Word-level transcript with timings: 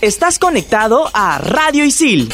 Estás 0.00 0.38
conectado 0.38 1.10
a 1.12 1.38
Radio 1.38 1.84
Isil. 1.84 2.28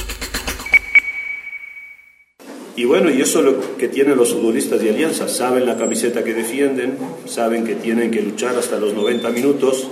Y 2.76 2.84
bueno, 2.84 3.10
y 3.10 3.22
eso 3.22 3.38
es 3.38 3.44
lo 3.46 3.76
que 3.78 3.88
tienen 3.88 4.18
los 4.18 4.34
futbolistas 4.34 4.82
de 4.82 4.90
Alianza. 4.90 5.28
Saben 5.28 5.64
la 5.64 5.78
camiseta 5.78 6.22
que 6.22 6.34
defienden, 6.34 6.98
saben 7.24 7.64
que 7.64 7.74
tienen 7.74 8.10
que 8.10 8.20
luchar 8.20 8.54
hasta 8.56 8.78
los 8.78 8.92
90 8.92 9.30
minutos. 9.30 9.88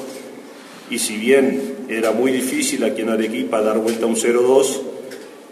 Y 0.90 0.98
si 0.98 1.16
bien 1.16 1.86
era 1.88 2.12
muy 2.12 2.30
difícil 2.30 2.84
aquí 2.84 3.00
en 3.00 3.08
Arequipa 3.08 3.62
dar 3.62 3.78
vuelta 3.78 4.04
a 4.04 4.08
un 4.08 4.16
0-2, 4.16 4.80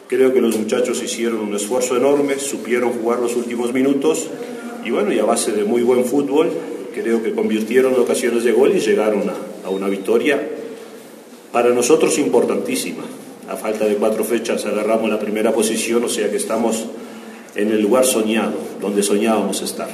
creo 0.06 0.34
que 0.34 0.42
los 0.42 0.58
muchachos 0.58 1.02
hicieron 1.02 1.40
un 1.40 1.54
esfuerzo 1.54 1.96
enorme, 1.96 2.38
supieron 2.38 2.92
jugar 2.92 3.20
los 3.20 3.34
últimos 3.34 3.72
minutos. 3.72 4.28
Y 4.84 4.90
bueno, 4.90 5.10
y 5.10 5.18
a 5.20 5.24
base 5.24 5.52
de 5.52 5.64
muy 5.64 5.80
buen 5.80 6.04
fútbol, 6.04 6.50
creo 6.92 7.22
que 7.22 7.32
convirtieron 7.32 7.94
ocasiones 7.98 8.44
de 8.44 8.52
gol 8.52 8.76
y 8.76 8.80
llegaron 8.80 9.30
a, 9.30 9.66
a 9.66 9.70
una 9.70 9.88
victoria 9.88 10.38
para 11.52 11.70
nosotros 11.70 12.18
importantísima. 12.18 13.02
A 13.48 13.56
falta 13.56 13.84
de 13.84 13.96
cuatro 13.96 14.24
fechas 14.24 14.64
agarramos 14.64 15.10
la 15.10 15.18
primera 15.18 15.52
posición, 15.52 16.04
o 16.04 16.08
sea 16.08 16.30
que 16.30 16.36
estamos 16.36 16.86
en 17.54 17.70
el 17.70 17.82
lugar 17.82 18.04
soñado, 18.04 18.54
donde 18.80 19.02
soñábamos 19.02 19.60
estar. 19.62 19.88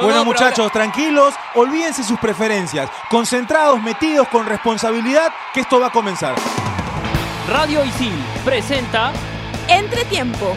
Bueno 0.00 0.24
muchachos, 0.24 0.72
tranquilos, 0.72 1.34
olvídense 1.54 2.02
sus 2.02 2.18
preferencias, 2.18 2.90
concentrados, 3.08 3.80
metidos 3.80 4.26
con 4.28 4.44
responsabilidad, 4.44 5.32
que 5.52 5.60
esto 5.60 5.78
va 5.78 5.86
a 5.86 5.92
comenzar. 5.92 6.34
Radio 7.48 7.84
Isil 7.84 8.12
presenta 8.44 9.12
Entretiempo. 9.68 10.56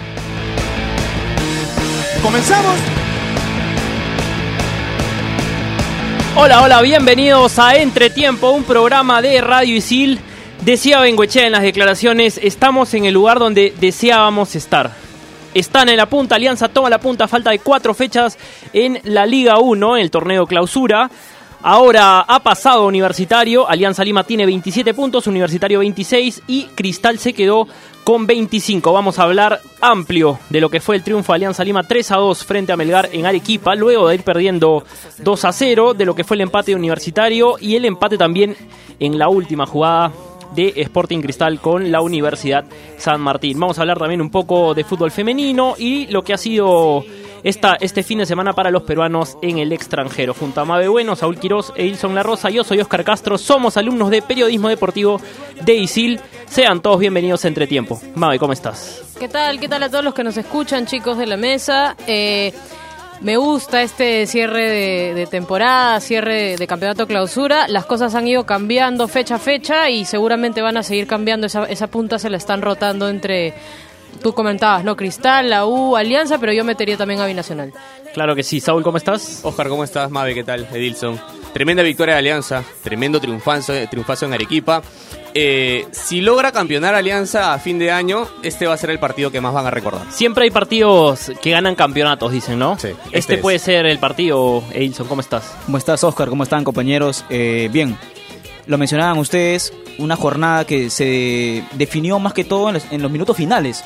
¿Comenzamos? 2.23 3.06
Hola, 6.40 6.62
hola, 6.62 6.84
bienvenidos 6.84 7.58
a 7.58 7.77
Entretiempo, 7.77 8.52
un 8.52 8.64
programa 8.64 9.23
de 9.23 9.41
Radio 9.41 9.76
Isil. 9.76 10.20
Decía 10.62 11.00
Bengoechea 11.00 11.48
en 11.48 11.52
las 11.52 11.63
declaraciones, 11.63 12.40
estamos 12.41 12.94
en 12.94 13.05
el 13.05 13.16
lugar 13.16 13.40
donde 13.40 13.74
deseábamos 13.79 14.55
estar. 14.55 14.91
Están 15.55 15.90
en 15.90 15.98
la 15.98 16.05
punta, 16.05 16.35
Alianza 16.35 16.70
toma 16.70 16.91
la 16.91 16.99
punta, 16.99 17.27
falta 17.27 17.49
de 17.49 17.57
cuatro 17.57 17.96
fechas 17.96 18.38
en 18.71 18.99
la 19.04 19.26
Liga 19.26 19.57
1, 19.57 19.98
el 19.98 20.12
torneo 20.12 20.46
clausura. 20.46 21.10
Ahora 21.63 22.22
ha 22.22 22.40
pasado 22.41 22.86
Universitario, 22.86 23.68
Alianza 23.68 24.04
Lima 24.04 24.24
tiene 24.24 24.46
27 24.46 24.94
puntos, 24.94 25.26
Universitario 25.26 25.80
26 25.80 26.44
y 26.48 26.66
Cristal 26.76 27.18
se 27.18 27.34
quedó 27.34 27.68
con 28.04 28.27
25. 28.27 28.94
Vamos 28.94 29.18
a 29.18 29.24
hablar 29.24 29.60
amplio 29.82 30.40
de 30.50 30.62
lo 30.62 30.70
que 30.70 30.80
fue 30.80 30.96
el 30.96 31.04
triunfo 31.04 31.34
de 31.34 31.38
Alianza 31.38 31.63
Lima 31.63 31.84
3 31.84 32.12
a 32.12 32.18
2 32.18 32.46
frente 32.46 32.72
a 32.72 32.78
Melgar 32.78 33.10
en 33.12 33.26
Arequipa, 33.26 33.76
luego 33.76 34.08
de 34.08 34.16
ir 34.16 34.24
perdiendo 34.24 34.85
2 35.18 35.46
a 35.46 35.52
0, 35.52 35.94
de 35.96 36.05
lo 36.05 36.13
que 36.13 36.24
fue 36.24 36.35
el 36.35 36.41
empate 36.41 36.72
de 36.72 36.76
Universitario 36.76 37.55
y 37.60 37.76
el 37.76 37.85
empate 37.85 38.18
también 38.18 38.55
en 39.00 39.18
la 39.18 39.28
última 39.28 39.66
jugada 39.66 40.12
de 40.55 40.74
Sporting 40.78 41.22
Cristal 41.22 41.60
con 41.60 41.91
la 41.91 42.02
Universidad 42.02 42.66
San 42.98 43.20
Martín. 43.20 43.60
Vamos 43.60 43.78
a 43.78 43.82
hablar 43.82 43.98
también 43.98 44.22
un 44.22 44.30
poco 44.30 44.74
de 44.76 44.84
fútbol 44.84 45.12
femenino 45.12 45.74
y 45.78 46.08
lo 46.08 46.24
que 46.24 46.34
ha 46.34 46.38
sido 46.38 47.04
este 47.48 48.03
fin 48.03 48.20
de 48.20 48.26
semana 48.26 48.53
para 48.53 48.71
los 48.71 48.84
peruanos 48.84 49.37
en 49.41 49.57
el 49.57 49.71
extranjero. 49.71 50.34
Junto 50.34 50.59
a 50.59 50.65
Mabe 50.65 50.90
Bueno, 50.90 51.15
Saúl 51.15 51.40
Quirós 51.40 51.71
e 51.76 51.85
Ilson 51.85 52.13
La 52.13 52.21
Rosa, 52.23 52.49
yo 52.49 52.63
soy 52.63 52.81
Oscar 52.81 53.05
Castro, 53.05 53.37
somos 53.37 53.77
alumnos 53.77 54.09
de 54.09 54.21
periodismo 54.21 54.67
deportivo 54.67 55.21
de 55.62 55.76
ISIL. 55.76 56.20
Sean 56.48 56.81
todos 56.81 56.99
bienvenidos 56.99 57.45
a 57.45 57.48
Entretiempo. 57.48 58.01
Mabe, 58.15 58.37
¿cómo 58.37 58.51
estás? 58.51 59.01
¿Qué 59.17 59.29
tal? 59.29 59.59
¿Qué 59.59 59.70
tal 59.70 59.84
a 59.84 59.89
todos 59.89 60.04
los 60.04 60.13
que 60.13 60.23
nos 60.23 60.35
escuchan, 60.35 60.85
chicos 60.85 61.17
de 61.17 61.26
la 61.26 61.37
mesa? 61.37 61.95
Eh, 62.05 62.54
me 63.21 63.37
gusta 63.37 63.82
este 63.82 64.28
cierre 64.28 65.13
de, 65.16 65.25
temporada, 65.28 66.00
cierre 66.01 66.56
de 66.57 66.67
campeonato 66.67 67.07
clausura. 67.07 67.67
Las 67.67 67.85
cosas 67.85 68.13
han 68.13 68.28
ido 68.28 68.45
cambiando 68.45 69.07
fecha 69.07 69.35
a 69.35 69.39
fecha 69.39 69.89
y 69.89 70.06
seguramente 70.06 70.61
van 70.61 70.78
a 70.78 70.84
seguir 70.84 71.07
cambiando. 71.07 71.47
Esa 71.47 71.88
punta 71.88 72.19
se 72.19 72.29
la 72.29 72.38
están 72.38 72.61
rotando 72.61 73.09
entre, 73.09 73.56
tú 74.22 74.34
comentabas, 74.34 74.84
¿no? 74.84 74.96
Cristal, 74.96 75.50
la 75.50 75.66
U, 75.66 75.96
Alianza, 75.96 76.38
pero 76.40 76.53
yo 76.53 76.63
metería 76.63 76.97
también 76.97 77.19
a 77.22 77.25
Binacional. 77.25 77.73
Claro 78.13 78.35
que 78.35 78.44
sí. 78.44 78.59
Saúl, 78.59 78.84
¿cómo 78.84 78.97
estás? 78.97 79.41
Oscar, 79.44 79.68
¿cómo 79.69 79.84
estás? 79.84 80.09
Mabe, 80.09 80.34
¿qué 80.34 80.44
tal? 80.44 80.68
Edilson. 80.73 81.19
Tremenda 81.53 81.81
victoria 81.84 82.16
de 82.16 82.19
Alianza, 82.19 82.63
tremendo 82.84 83.19
triunfazo, 83.19 83.73
triunfazo 83.90 84.25
en 84.25 84.34
Arequipa. 84.34 84.81
Eh, 85.34 85.85
si 85.91 86.22
logra 86.22 86.51
campeonar 86.51 86.96
Alianza 86.96 87.53
a 87.53 87.59
fin 87.59 87.78
de 87.79 87.91
año, 87.91 88.28
este 88.44 88.66
va 88.67 88.73
a 88.73 88.78
ser 88.78 88.90
el 88.90 89.00
partido 89.00 89.31
que 89.31 89.40
más 89.41 89.53
van 89.53 89.66
a 89.66 89.72
recordar. 89.72 90.01
Siempre 90.12 90.46
hay 90.46 90.51
partidos 90.51 91.31
que 91.41 91.51
ganan 91.51 91.75
campeonatos, 91.75 92.31
dicen, 92.31 92.57
¿no? 92.59 92.78
Sí, 92.79 92.90
Este, 93.06 93.17
este 93.19 93.34
es. 93.35 93.41
puede 93.41 93.59
ser 93.59 93.85
el 93.85 94.00
partido, 94.00 94.63
Edilson, 94.72 95.07
¿cómo 95.07 95.22
estás? 95.22 95.53
¿Cómo 95.66 95.78
estás, 95.78 96.03
Oscar? 96.03 96.29
¿Cómo 96.29 96.44
están, 96.44 96.63
compañeros? 96.63 97.23
Eh, 97.29 97.69
bien, 97.72 97.97
lo 98.67 98.78
mencionaban 98.78 99.17
ustedes, 99.17 99.73
una 99.97 100.16
jornada 100.16 100.66
que 100.66 100.89
se 100.89 101.63
definió 101.73 102.19
más 102.19 102.33
que 102.33 102.44
todo 102.44 102.69
en 102.69 103.01
los, 103.01 103.11
minutos 103.11 103.35
finales. 103.38 103.83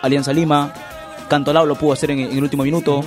Alianza 0.00 0.32
Lima, 0.32 0.72
Cantolao 1.28 1.66
lo 1.66 1.76
pudo 1.76 1.92
hacer 1.92 2.10
en, 2.10 2.20
el 2.20 2.42
último 2.42 2.64
minuto, 2.64 3.04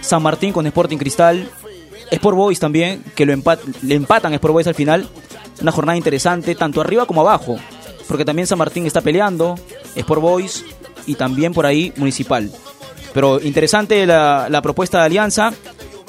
San 0.00 0.22
Martín 0.22 0.52
con 0.52 0.66
Sporting 0.66 0.98
Cristal, 0.98 1.48
Sport 2.10 2.36
Boys 2.36 2.58
también, 2.58 3.02
que 3.14 3.24
lo 3.24 3.34
le 3.82 3.94
empatan 3.94 4.34
Sport 4.34 4.52
Boys 4.52 4.66
al 4.66 4.74
final. 4.74 5.08
Una 5.62 5.72
jornada 5.72 5.96
interesante, 5.96 6.54
tanto 6.54 6.80
arriba 6.80 7.06
como 7.06 7.20
abajo, 7.20 7.56
porque 8.08 8.24
también 8.24 8.46
San 8.46 8.58
Martín 8.58 8.86
está 8.86 9.02
peleando, 9.02 9.54
Sport 9.94 10.20
Boys 10.20 10.64
y 11.06 11.14
también 11.14 11.52
por 11.52 11.64
ahí 11.64 11.92
Municipal. 11.96 12.50
Pero 13.14 13.40
interesante 13.40 14.04
la, 14.06 14.48
la 14.50 14.62
propuesta 14.62 14.98
de 14.98 15.04
Alianza. 15.04 15.52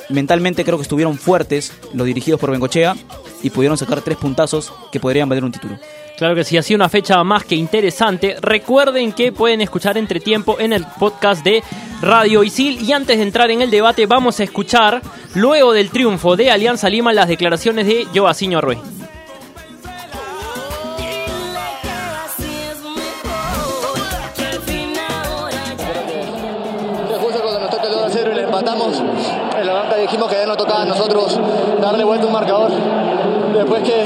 Mentalmente 0.09 0.65
creo 0.65 0.77
que 0.77 0.83
estuvieron 0.83 1.17
fuertes 1.17 1.71
los 1.93 2.05
dirigidos 2.05 2.39
por 2.39 2.51
Bengochea 2.51 2.95
y 3.43 3.49
pudieron 3.49 3.77
sacar 3.77 4.01
tres 4.01 4.17
puntazos 4.17 4.73
que 4.91 4.99
podrían 4.99 5.29
valer 5.29 5.43
un 5.43 5.51
título. 5.51 5.77
Claro 6.17 6.35
que 6.35 6.43
sí, 6.43 6.55
ha 6.55 6.61
sido 6.61 6.75
una 6.75 6.89
fecha 6.89 7.23
más 7.23 7.45
que 7.45 7.55
interesante. 7.55 8.35
Recuerden 8.41 9.11
que 9.13 9.31
pueden 9.31 9.61
escuchar 9.61 9.97
entre 9.97 10.19
tiempo 10.19 10.59
en 10.59 10.71
el 10.71 10.85
podcast 10.99 11.43
de 11.43 11.63
Radio 12.01 12.43
Isil. 12.43 12.79
Y 12.81 12.91
antes 12.93 13.17
de 13.17 13.23
entrar 13.23 13.49
en 13.49 13.61
el 13.61 13.71
debate, 13.71 14.05
vamos 14.05 14.39
a 14.39 14.43
escuchar, 14.43 15.01
luego 15.33 15.73
del 15.73 15.89
triunfo 15.89 16.35
de 16.35 16.51
Alianza 16.51 16.89
Lima, 16.89 17.11
las 17.11 17.27
declaraciones 17.27 17.87
de 17.87 18.05
Joaquín 18.13 18.53
Arrué. 18.53 18.77
Que 27.07 27.15
justo 27.15 27.41
cuando 27.41 27.59
nos 27.61 27.69
toca 27.71 27.83
el 27.87 27.93
2 27.93 28.03
a 28.03 28.09
0 28.11 28.31
y 28.31 28.35
le 28.35 28.43
empatamos, 28.43 29.03
en 29.59 29.65
la 29.65 29.73
banca 29.73 29.95
dijimos 29.97 30.29
que 30.29 30.35
ya 30.35 30.45
no 30.45 30.55
tocaba 30.55 30.83
a 30.83 30.85
nosotros 30.85 31.39
darle 31.81 32.03
vuelta 32.03 32.27
un 32.27 32.33
marcador. 32.33 32.71
Después 33.53 33.83
que, 33.83 34.05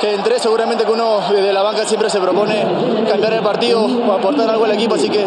que 0.00 0.14
entré, 0.14 0.38
seguramente 0.38 0.84
que 0.84 0.90
uno 0.92 1.20
desde 1.30 1.52
la 1.52 1.62
banca 1.62 1.84
siempre 1.84 2.10
se 2.10 2.20
propone 2.20 2.66
cambiar 3.08 3.32
el 3.34 3.42
partido 3.42 3.84
o 3.84 4.12
aportar 4.12 4.48
algo 4.50 4.64
al 4.64 4.72
equipo, 4.72 4.94
así 4.94 5.08
que, 5.08 5.24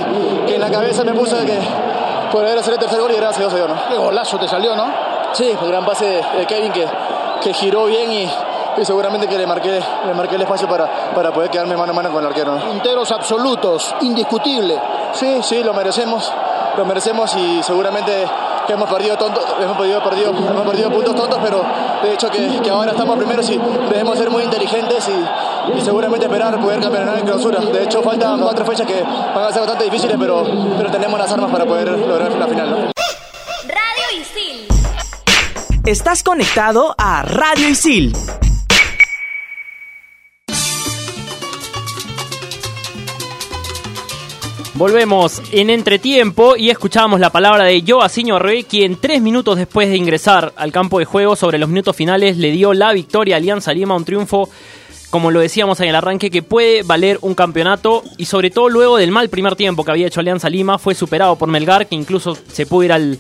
que 0.47 0.55
en 0.55 0.61
la 0.61 0.69
cabeza 0.69 1.03
me 1.03 1.13
puse 1.13 1.35
que 1.45 1.59
poder 2.31 2.57
hacer 2.57 2.73
el 2.73 2.79
tercer 2.79 2.99
gol 2.99 3.11
y 3.11 3.15
gracias 3.15 3.37
a 3.37 3.39
Dios 3.39 3.51
se 3.51 3.57
dio, 3.57 3.67
¿no? 3.67 3.75
Qué 3.89 3.97
golazo 3.97 4.37
te 4.37 4.47
salió, 4.47 4.75
¿no? 4.75 4.85
Sí, 5.33 5.51
el 5.61 5.67
gran 5.67 5.85
pase 5.85 6.05
de, 6.05 6.23
de 6.39 6.45
Kevin 6.45 6.71
que, 6.71 6.85
que 7.41 7.53
giró 7.53 7.85
bien 7.85 8.11
y, 8.11 8.29
y 8.77 8.85
seguramente 8.85 9.27
que 9.27 9.37
le 9.37 9.47
marqué, 9.47 9.79
le 10.05 10.13
marqué 10.13 10.35
el 10.35 10.41
espacio 10.41 10.67
para, 10.67 10.87
para 11.15 11.31
poder 11.31 11.49
quedarme 11.49 11.75
mano 11.75 11.91
a 11.91 11.95
mano 11.95 12.11
con 12.11 12.21
el 12.21 12.27
arquero. 12.27 12.55
¿no? 12.55 12.61
Punteros 12.61 13.11
absolutos, 13.11 13.95
indiscutible. 14.01 14.79
Sí, 15.13 15.39
sí, 15.41 15.63
lo 15.63 15.73
merecemos, 15.73 16.31
lo 16.77 16.85
merecemos 16.85 17.35
y 17.35 17.61
seguramente 17.63 18.25
que 18.67 18.73
hemos 18.73 18.89
perdido 18.89 19.17
tonto, 19.17 19.41
hemos 19.59 19.77
perdido, 19.77 20.03
perdido, 20.03 20.29
hemos 20.29 20.67
perdido 20.67 20.91
puntos 20.91 21.15
tontos, 21.15 21.39
pero 21.43 21.63
de 22.03 22.13
hecho 22.13 22.29
que, 22.29 22.59
que 22.61 22.69
ahora 22.69 22.91
estamos 22.91 23.17
primeros 23.17 23.49
y 23.49 23.57
debemos 23.89 24.17
ser 24.17 24.29
muy 24.29 24.43
inteligentes 24.43 25.07
y, 25.07 25.77
y 25.77 25.81
seguramente 25.81 26.25
esperar 26.25 26.59
poder 26.59 26.79
campeonar 26.79 27.17
en 27.19 27.25
clausura. 27.25 27.59
De 27.59 27.83
hecho 27.83 28.01
faltan 28.01 28.39
cuatro 28.39 28.65
fechas 28.65 28.87
que 28.87 29.01
van 29.01 29.43
a 29.45 29.51
ser 29.51 29.61
bastante 29.61 29.85
difíciles, 29.85 30.17
pero, 30.19 30.43
pero 30.77 30.91
tenemos 30.91 31.19
las 31.19 31.31
armas 31.31 31.51
para 31.51 31.65
poder 31.65 31.89
lograr 31.89 32.31
la 32.31 32.47
final. 32.47 32.69
¿no? 32.69 32.77
Radio 33.67 34.19
Isil. 34.19 34.67
Estás 35.85 36.23
conectado 36.23 36.95
a 36.97 37.23
Radio 37.23 37.69
Isil. 37.69 38.13
Volvemos 44.79 45.41
en 45.51 45.69
entretiempo 45.69 46.55
y 46.55 46.69
escuchamos 46.69 47.19
la 47.19 47.31
palabra 47.31 47.65
de 47.65 47.83
Joaquín 47.85 48.31
Arrué, 48.31 48.63
quien 48.63 48.95
tres 48.95 49.21
minutos 49.21 49.57
después 49.57 49.89
de 49.89 49.97
ingresar 49.97 50.53
al 50.55 50.71
campo 50.71 50.99
de 50.99 51.05
juego 51.05 51.35
sobre 51.35 51.57
los 51.57 51.67
minutos 51.67 51.97
finales 51.97 52.37
le 52.37 52.49
dio 52.51 52.73
la 52.73 52.93
victoria 52.93 53.35
a 53.35 53.39
Alianza 53.39 53.73
Lima, 53.73 53.97
un 53.97 54.05
triunfo 54.05 54.49
como 55.09 55.31
lo 55.31 55.41
decíamos 55.41 55.81
en 55.81 55.89
el 55.89 55.95
arranque, 55.95 56.31
que 56.31 56.43
puede 56.43 56.83
valer 56.83 57.19
un 57.23 57.35
campeonato 57.35 58.03
y 58.15 58.23
sobre 58.23 58.51
todo 58.51 58.69
luego 58.69 58.95
del 58.95 59.11
mal 59.11 59.27
primer 59.27 59.57
tiempo 59.57 59.83
que 59.83 59.91
había 59.91 60.07
hecho 60.07 60.21
Alianza 60.21 60.49
Lima, 60.49 60.77
fue 60.77 60.95
superado 60.95 61.35
por 61.35 61.49
Melgar, 61.49 61.85
que 61.85 61.95
incluso 61.95 62.37
se 62.49 62.65
pudo 62.65 62.83
ir 62.83 62.93
al, 62.93 63.19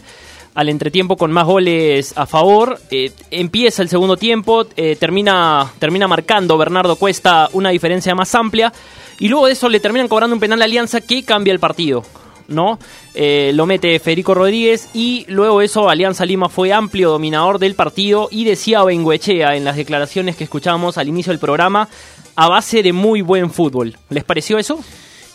al 0.53 0.69
entretiempo 0.69 1.17
con 1.17 1.31
más 1.31 1.45
goles 1.45 2.13
a 2.17 2.25
favor. 2.25 2.79
Eh, 2.91 3.11
empieza 3.31 3.81
el 3.81 3.89
segundo 3.89 4.17
tiempo, 4.17 4.65
eh, 4.75 4.95
termina, 4.95 5.71
termina 5.79 6.07
marcando 6.07 6.57
Bernardo 6.57 6.95
Cuesta 6.95 7.49
una 7.53 7.69
diferencia 7.69 8.15
más 8.15 8.33
amplia 8.35 8.73
y 9.19 9.27
luego 9.27 9.47
de 9.47 9.53
eso 9.53 9.69
le 9.69 9.79
terminan 9.79 10.07
cobrando 10.07 10.35
un 10.35 10.39
penal 10.39 10.61
a 10.61 10.65
Alianza 10.65 11.01
que 11.01 11.23
cambia 11.23 11.53
el 11.53 11.59
partido. 11.59 12.03
¿no? 12.47 12.79
Eh, 13.13 13.51
lo 13.53 13.65
mete 13.65 13.99
Federico 13.99 14.33
Rodríguez 14.33 14.89
y 14.93 15.25
luego 15.27 15.61
eso 15.61 15.87
Alianza 15.87 16.25
Lima 16.25 16.49
fue 16.49 16.73
amplio 16.73 17.11
dominador 17.11 17.59
del 17.59 17.75
partido 17.75 18.27
y 18.31 18.43
decía 18.43 18.83
Benguechea 18.83 19.55
en 19.55 19.63
las 19.63 19.75
declaraciones 19.75 20.35
que 20.35 20.45
escuchábamos 20.45 20.97
al 20.97 21.07
inicio 21.07 21.31
del 21.31 21.39
programa 21.39 21.87
a 22.35 22.47
base 22.47 22.81
de 22.81 22.93
muy 22.93 23.21
buen 23.21 23.51
fútbol. 23.51 23.97
¿Les 24.09 24.23
pareció 24.23 24.57
eso? 24.57 24.79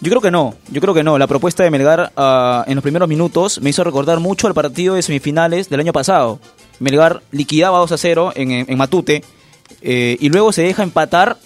Yo 0.05 0.11
creo 0.11 0.21
que 0.21 0.31
no, 0.31 0.55
yo 0.71 0.83
creo 0.83 0.93
que 0.93 1.03
no. 1.03 1.17
La 1.17 1.27
propuesta 1.27 1.65
de 1.65 1.71
Melgar 1.71 2.13
ah, 2.15 2.63
en 2.67 2.75
los 2.75 2.83
primeros 2.83 3.09
minutos 3.09 3.59
me 3.63 3.71
hizo 3.71 3.83
recordar 3.85 4.21
mucho 4.21 4.47
al 4.47 4.53
partido 4.53 4.97
de 4.97 5.03
semifinales 5.03 5.71
del 5.71 5.81
año 5.81 5.95
pasado. 5.95 6.41
Melgar 6.79 7.23
liquidaba 7.31 7.79
2 7.79 7.93
a 7.93 7.97
0 7.97 8.33
en, 8.37 8.51
en 8.51 8.77
Matute 8.77 9.25
eh, 9.81 10.19
y 10.21 10.29
luego 10.29 10.53
se 10.53 10.61
deja 10.61 10.83
empatar 10.83 11.39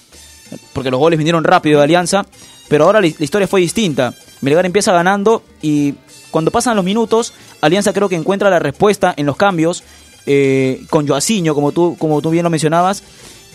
porque 0.72 0.90
los 0.90 0.98
goles 0.98 1.18
vinieron 1.18 1.44
rápido 1.44 1.78
de 1.78 1.84
Alianza, 1.84 2.26
pero 2.66 2.86
ahora 2.86 3.00
la, 3.00 3.06
la 3.16 3.24
historia 3.24 3.46
fue 3.46 3.60
distinta. 3.60 4.12
Melgar 4.40 4.66
empieza 4.66 4.92
ganando 4.92 5.44
y 5.62 5.94
cuando 6.32 6.50
pasan 6.50 6.74
los 6.74 6.84
minutos, 6.84 7.34
Alianza 7.60 7.92
creo 7.92 8.08
que 8.08 8.16
encuentra 8.16 8.50
la 8.50 8.58
respuesta 8.58 9.14
en 9.16 9.26
los 9.26 9.36
cambios 9.36 9.84
eh, 10.26 10.82
con 10.90 11.06
Joaciño, 11.06 11.54
como 11.54 11.70
tú, 11.70 11.94
como 11.96 12.20
tú 12.20 12.30
bien 12.30 12.42
lo 12.42 12.50
mencionabas, 12.50 13.04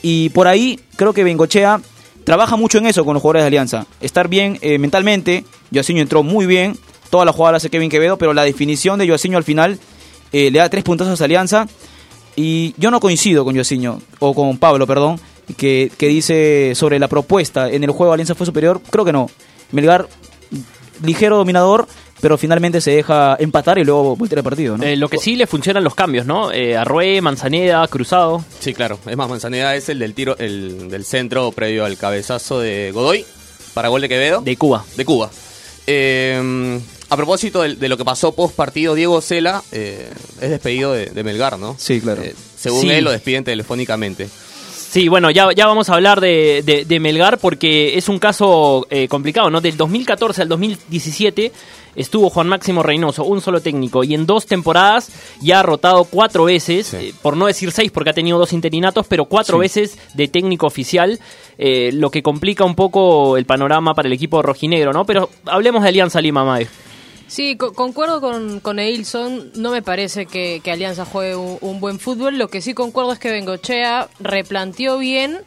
y 0.01 0.29
por 0.29 0.47
ahí 0.47 0.79
creo 0.95 1.11
que 1.11 1.25
Bengochea 1.25 1.81
trabaja 2.23 2.55
mucho 2.55 2.77
en 2.77 2.87
eso 2.87 3.05
con 3.05 3.13
los 3.13 3.21
jugadores 3.21 3.43
de 3.43 3.47
Alianza. 3.47 3.85
Estar 4.01 4.27
bien 4.27 4.57
eh, 4.61 4.77
mentalmente, 4.79 5.45
Joaciño 5.73 6.01
entró 6.01 6.23
muy 6.23 6.45
bien, 6.45 6.77
toda 7.09 7.25
la 7.25 7.33
jugada 7.33 7.53
la 7.53 7.57
hace 7.57 7.69
Kevin 7.69 7.89
Quevedo, 7.89 8.17
pero 8.17 8.33
la 8.33 8.43
definición 8.43 8.99
de 8.99 9.07
Joaciño 9.07 9.37
al 9.37 9.43
final 9.43 9.79
eh, 10.31 10.49
le 10.51 10.59
da 10.59 10.69
tres 10.69 10.83
puntazos 10.83 11.21
a 11.21 11.25
Alianza. 11.25 11.67
Y 12.35 12.73
yo 12.77 12.89
no 12.89 12.99
coincido 12.99 13.45
con 13.45 13.53
Joaciño, 13.53 13.99
o 14.19 14.33
con 14.33 14.57
Pablo, 14.57 14.87
perdón, 14.87 15.19
que, 15.55 15.91
que 15.97 16.07
dice 16.07 16.73
sobre 16.73 16.97
la 16.97 17.07
propuesta. 17.07 17.69
En 17.69 17.83
el 17.83 17.91
juego 17.91 18.11
Alianza 18.11 18.33
fue 18.33 18.47
superior, 18.47 18.81
creo 18.89 19.05
que 19.05 19.13
no. 19.13 19.29
Melgar, 19.71 20.07
ligero 21.03 21.37
dominador, 21.37 21.87
pero 22.23 22.37
finalmente 22.37 22.79
se 22.79 22.91
deja 22.91 23.35
empatar 23.37 23.77
y 23.79 23.83
luego 23.83 24.15
voltear 24.15 24.37
el 24.39 24.43
partido. 24.45 24.77
¿no? 24.77 24.83
Eh, 24.85 24.95
lo 24.95 25.09
que 25.09 25.17
sí 25.17 25.35
le 25.35 25.45
funcionan 25.45 25.83
los 25.83 25.93
cambios, 25.93 26.25
¿no? 26.25 26.53
Eh, 26.53 26.77
Arrué, 26.77 27.19
Manzaneda, 27.19 27.85
Cruzado. 27.89 28.43
Sí, 28.61 28.73
claro. 28.73 28.97
Es 29.05 29.17
más, 29.17 29.27
Manzaneda 29.27 29.75
es 29.75 29.89
el 29.89 29.99
del 29.99 30.13
tiro, 30.13 30.37
el 30.39 30.89
del 30.89 31.03
centro 31.03 31.51
previo 31.51 31.83
al 31.83 31.97
cabezazo 31.97 32.61
de 32.61 32.91
Godoy 32.93 33.25
para 33.73 33.89
gol 33.89 33.99
de 33.99 34.07
Quevedo. 34.07 34.39
De 34.39 34.55
Cuba. 34.55 34.85
De 34.95 35.03
Cuba. 35.03 35.29
Eh, 35.85 36.79
a 37.09 37.17
propósito 37.17 37.61
de, 37.61 37.75
de 37.75 37.89
lo 37.89 37.97
que 37.97 38.05
pasó 38.05 38.31
post 38.33 38.55
partido, 38.55 38.95
Diego 38.95 39.19
Cela 39.21 39.61
eh, 39.73 40.09
es 40.41 40.49
despedido 40.49 40.93
de, 40.93 41.07
de 41.07 41.23
Melgar, 41.23 41.59
¿no? 41.59 41.75
Sí, 41.77 41.99
claro. 41.99 42.21
Eh, 42.23 42.33
según 42.57 42.81
Sí. 42.83 42.89
él, 42.89 43.03
lo 43.03 43.11
despiden 43.11 43.43
telefónicamente. 43.43 44.29
Sí, 44.89 45.07
bueno, 45.07 45.29
ya, 45.31 45.49
ya 45.55 45.65
vamos 45.65 45.89
a 45.89 45.95
hablar 45.95 46.21
de, 46.21 46.61
de- 46.65 46.85
de 46.85 46.99
Melgar 46.99 47.39
porque 47.39 47.97
es 47.97 48.09
un 48.09 48.19
caso 48.19 48.85
eh, 48.89 49.07
complicado, 49.07 49.49
¿no? 49.49 49.59
Del 49.59 49.75
2014 49.75 50.43
al 50.43 50.47
2017 50.49 51.51
estuvo 51.95 52.29
Juan 52.29 52.47
Máximo 52.47 52.83
Reynoso, 52.83 53.23
un 53.23 53.41
solo 53.41 53.61
técnico, 53.61 54.03
y 54.03 54.13
en 54.13 54.25
dos 54.25 54.45
temporadas 54.45 55.09
ya 55.41 55.59
ha 55.59 55.63
rotado 55.63 56.03
cuatro 56.05 56.45
veces, 56.45 56.87
Sí. 56.87 56.97
eh, 56.97 57.13
por 57.21 57.37
no 57.37 57.45
decir 57.47 57.71
seis 57.71 57.91
porque 57.91 58.09
ha 58.11 58.13
tenido 58.13 58.37
dos 58.37 58.53
interinatos, 58.53 59.05
pero 59.07 59.25
cuatro 59.25 59.57
Sí. 59.57 59.61
veces 59.61 59.97
de 60.13 60.27
técnico 60.27 60.67
oficial, 60.67 61.19
eh, 61.57 61.91
lo 61.93 62.09
que 62.09 62.23
complica 62.23 62.63
un 62.63 62.75
poco 62.75 63.37
el 63.37 63.45
panorama 63.45 63.93
para 63.93 64.07
el 64.07 64.13
equipo 64.13 64.41
rojinegro, 64.41 64.93
¿no? 64.93 65.05
Pero 65.05 65.29
hablemos 65.45 65.83
de 65.83 65.89
Alianza 65.89 66.19
Lima, 66.21 66.43
Mae. 66.43 66.67
Sí, 67.27 67.55
co- 67.57 67.73
concuerdo 67.73 68.21
con, 68.21 68.59
con 68.59 68.77
Eilson. 68.77 69.51
No 69.55 69.71
me 69.71 69.81
parece 69.81 70.25
que, 70.27 70.61
que 70.63 70.71
Alianza 70.71 71.03
juegue 71.05 71.35
un, 71.35 71.57
un 71.61 71.79
buen 71.79 71.97
fútbol. 71.99 72.37
Lo 72.37 72.47
que 72.49 72.61
sí 72.61 72.73
concuerdo 72.75 73.11
es 73.13 73.17
que 73.19 73.31
Bengochea 73.31 74.07
replanteó 74.19 74.99
bien 74.99 75.39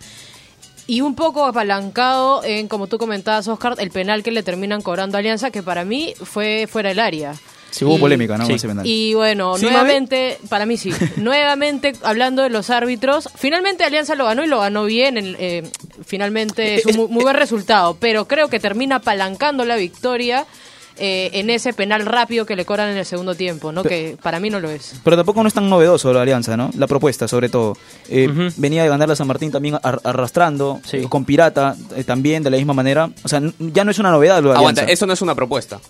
y 0.86 1.00
un 1.00 1.14
poco 1.14 1.44
apalancado 1.46 2.44
en, 2.44 2.68
como 2.68 2.86
tú 2.86 2.98
comentabas, 2.98 3.48
Oscar, 3.48 3.74
el 3.78 3.90
penal 3.90 4.22
que 4.22 4.30
le 4.30 4.42
terminan 4.42 4.82
cobrando 4.82 5.16
a 5.16 5.20
Alianza, 5.20 5.50
que 5.50 5.62
para 5.62 5.84
mí 5.84 6.14
fue 6.22 6.66
fuera 6.70 6.88
del 6.90 7.00
área. 7.00 7.34
Sí, 7.70 7.84
hubo 7.84 7.96
Y- 7.96 8.00
polémica, 8.00 8.38
¿no? 8.38 8.44
sí. 8.44 8.50
con 8.50 8.56
ese 8.56 8.68
penal. 8.68 8.86
Y 8.86 9.12
bueno, 9.14 9.58
¿Sí, 9.58 9.64
nuevamente, 9.66 10.38
para 10.48 10.64
mí 10.64 10.76
sí, 10.78 10.90
nuevamente 11.16 11.92
hablando 12.02 12.42
de 12.42 12.48
los 12.50 12.70
árbitros, 12.70 13.28
finalmente 13.34 13.84
Alianza 13.84 14.14
lo 14.14 14.24
ganó 14.24 14.44
y 14.44 14.46
lo 14.46 14.60
ganó 14.60 14.84
bien, 14.84 15.18
en- 15.18 15.36
eh, 15.38 15.68
finalmente 16.06 16.76
es 16.76 16.86
un 16.86 16.96
muy, 16.96 17.08
muy 17.08 17.22
buen 17.24 17.36
resultado, 17.36 17.96
pero 18.00 18.26
creo 18.28 18.48
que 18.48 18.60
termina 18.60 18.96
apalancando 18.96 19.64
la 19.64 19.76
victoria 19.76 20.46
eh, 20.98 21.30
en 21.34 21.50
ese 21.50 21.72
penal 21.72 22.06
rápido 22.06 22.46
que 22.46 22.56
le 22.56 22.64
cobran 22.64 22.90
en 22.90 22.96
el 22.96 23.04
segundo 23.04 23.34
tiempo, 23.34 23.70
¿no? 23.72 23.82
que 23.82 24.16
para 24.22 24.40
mí 24.40 24.48
no 24.50 24.60
lo 24.60 24.70
es. 24.70 24.94
Pero 25.04 25.16
tampoco 25.16 25.42
no 25.42 25.48
es 25.48 25.54
tan 25.54 25.68
novedoso 25.68 26.12
la 26.12 26.22
alianza, 26.22 26.56
¿no? 26.56 26.70
La 26.76 26.86
propuesta, 26.86 27.28
sobre 27.28 27.48
todo. 27.48 27.76
Eh. 28.08 28.28
Venía 28.56 28.82
de 28.82 28.88
ganar 28.88 29.08
la 29.08 29.16
San 29.16 29.26
Martín 29.26 29.50
también 29.52 29.78
ar- 29.82 30.00
arrastrando, 30.04 30.80
Sí. 30.84 31.02
con 31.08 31.24
Pirata 31.24 31.76
eh, 31.94 32.04
también 32.04 32.42
de 32.42 32.50
la 32.50 32.56
misma 32.56 32.72
manera. 32.74 33.10
O 33.22 33.28
sea, 33.28 33.40
ya 33.58 33.84
no 33.84 33.90
es 33.90 33.98
una 33.98 34.10
novedad 34.10 34.42
lo 34.42 34.50
de 34.50 34.56
Aguanta, 34.56 34.80
Alianza. 34.82 34.92
eso 34.92 35.06
no 35.06 35.12
es 35.12 35.22
una 35.22 35.34
propuesta. 35.34 35.80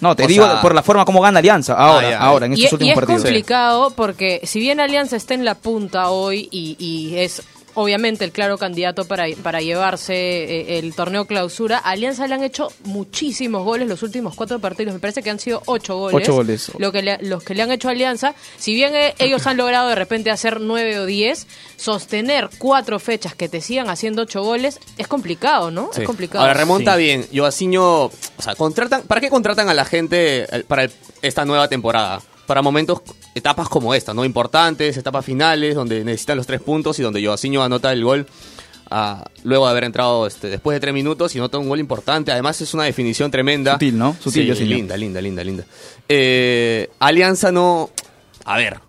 No, 0.00 0.16
te 0.16 0.24
o 0.24 0.26
digo 0.26 0.44
sea- 0.44 0.60
por 0.60 0.74
la 0.74 0.82
forma 0.82 1.04
como 1.04 1.20
gana 1.20 1.38
Alianza, 1.38 1.74
ahora, 1.74 2.08
Ah, 2.08 2.10
ya. 2.10 2.18
ahora, 2.18 2.46
en 2.46 2.52
Y, 2.56 2.64
estos 2.64 2.72
y 2.72 2.74
últimos 2.74 2.90
es 2.92 2.96
partidos. 2.96 3.22
complicado 3.22 3.90
porque 3.94 4.40
si 4.42 4.58
bien 4.58 4.80
Alianza 4.80 5.14
está 5.14 5.34
en 5.34 5.44
la 5.44 5.54
punta 5.54 6.10
hoy 6.10 6.48
y, 6.50 6.74
y 6.80 7.18
es 7.18 7.42
obviamente 7.74 8.24
el 8.24 8.32
claro 8.32 8.58
candidato 8.58 9.04
para, 9.06 9.24
para 9.42 9.60
llevarse 9.60 10.14
eh, 10.14 10.78
el 10.78 10.94
torneo 10.94 11.26
clausura, 11.26 11.78
a 11.78 11.90
Alianza 11.90 12.26
le 12.26 12.34
han 12.34 12.42
hecho 12.42 12.68
muchísimos 12.84 13.64
goles 13.64 13.88
los 13.88 14.02
últimos 14.02 14.34
cuatro 14.34 14.58
partidos, 14.58 14.94
me 14.94 15.00
parece 15.00 15.22
que 15.22 15.30
han 15.30 15.38
sido 15.38 15.62
ocho 15.66 15.96
goles. 15.96 16.28
Ocho 16.28 16.34
goles. 16.34 16.70
Lo 16.78 16.92
que 16.92 17.02
le- 17.02 17.18
los 17.22 17.42
que 17.42 17.54
le 17.54 17.62
han 17.62 17.70
hecho 17.72 17.88
a 17.88 17.92
Alianza, 17.92 18.34
si 18.58 18.74
bien 18.74 18.94
eh, 18.94 19.14
ellos 19.18 19.46
han 19.46 19.56
logrado 19.56 19.88
de 19.88 19.94
repente 19.94 20.30
hacer 20.30 20.60
nueve 20.60 20.98
o 20.98 21.06
diez, 21.06 21.46
sostener 21.76 22.48
cuatro 22.58 22.98
fechas 22.98 23.34
que 23.34 23.48
te 23.48 23.60
sigan 23.60 23.88
haciendo 23.88 24.22
ocho 24.22 24.42
goles 24.42 24.78
es 24.98 25.08
complicado, 25.08 25.70
¿no? 25.70 25.90
Sí. 25.92 26.02
Es 26.02 26.06
complicado. 26.06 26.40
Ahora 26.42 26.54
remonta 26.54 26.96
Sí. 26.96 27.02
bien. 27.02 27.26
Joaciño, 27.34 28.04
o 28.06 28.12
sea, 28.38 28.54
contratan, 28.54 29.02
¿para 29.02 29.20
qué 29.20 29.28
contratan 29.30 29.68
a 29.68 29.74
la 29.74 29.84
gente 29.84 30.44
eh, 30.44 30.64
para 30.66 30.84
el- 30.84 30.92
esta 31.22 31.44
nueva 31.44 31.68
temporada? 31.68 32.20
Para 32.46 32.60
momentos, 32.62 33.00
etapas 33.34 33.68
como 33.68 33.94
esta, 33.94 34.12
¿no? 34.14 34.24
Importantes, 34.24 34.96
etapas 34.96 35.24
finales, 35.24 35.74
donde 35.74 36.04
necesitan 36.04 36.36
los 36.36 36.46
tres 36.46 36.60
puntos 36.60 36.98
y 36.98 37.02
donde 37.02 37.24
Joaciño 37.24 37.62
anota 37.62 37.92
el 37.92 38.04
gol 38.04 38.26
ah, 38.90 39.24
luego 39.44 39.64
de 39.66 39.70
haber 39.70 39.84
entrado 39.84 40.26
este, 40.26 40.48
después 40.48 40.74
de 40.76 40.80
tres 40.80 40.92
minutos 40.94 41.34
y 41.34 41.38
nota 41.38 41.56
un 41.58 41.68
gol 41.68 41.80
importante. 41.80 42.30
Además 42.32 42.60
es 42.60 42.74
una 42.74 42.84
definición 42.84 43.30
tremenda. 43.30 43.72
Sutil, 43.74 43.98
¿no? 43.98 44.16
Sutil, 44.20 44.54
Sí, 44.56 44.64
linda, 44.64 44.96
linda, 44.96 45.20
linda, 45.20 45.42
linda. 45.44 45.64
Eh, 46.08 46.90
Alianza 46.98 47.50
no... 47.52 47.88
A 48.44 48.58
ver, 48.58 48.80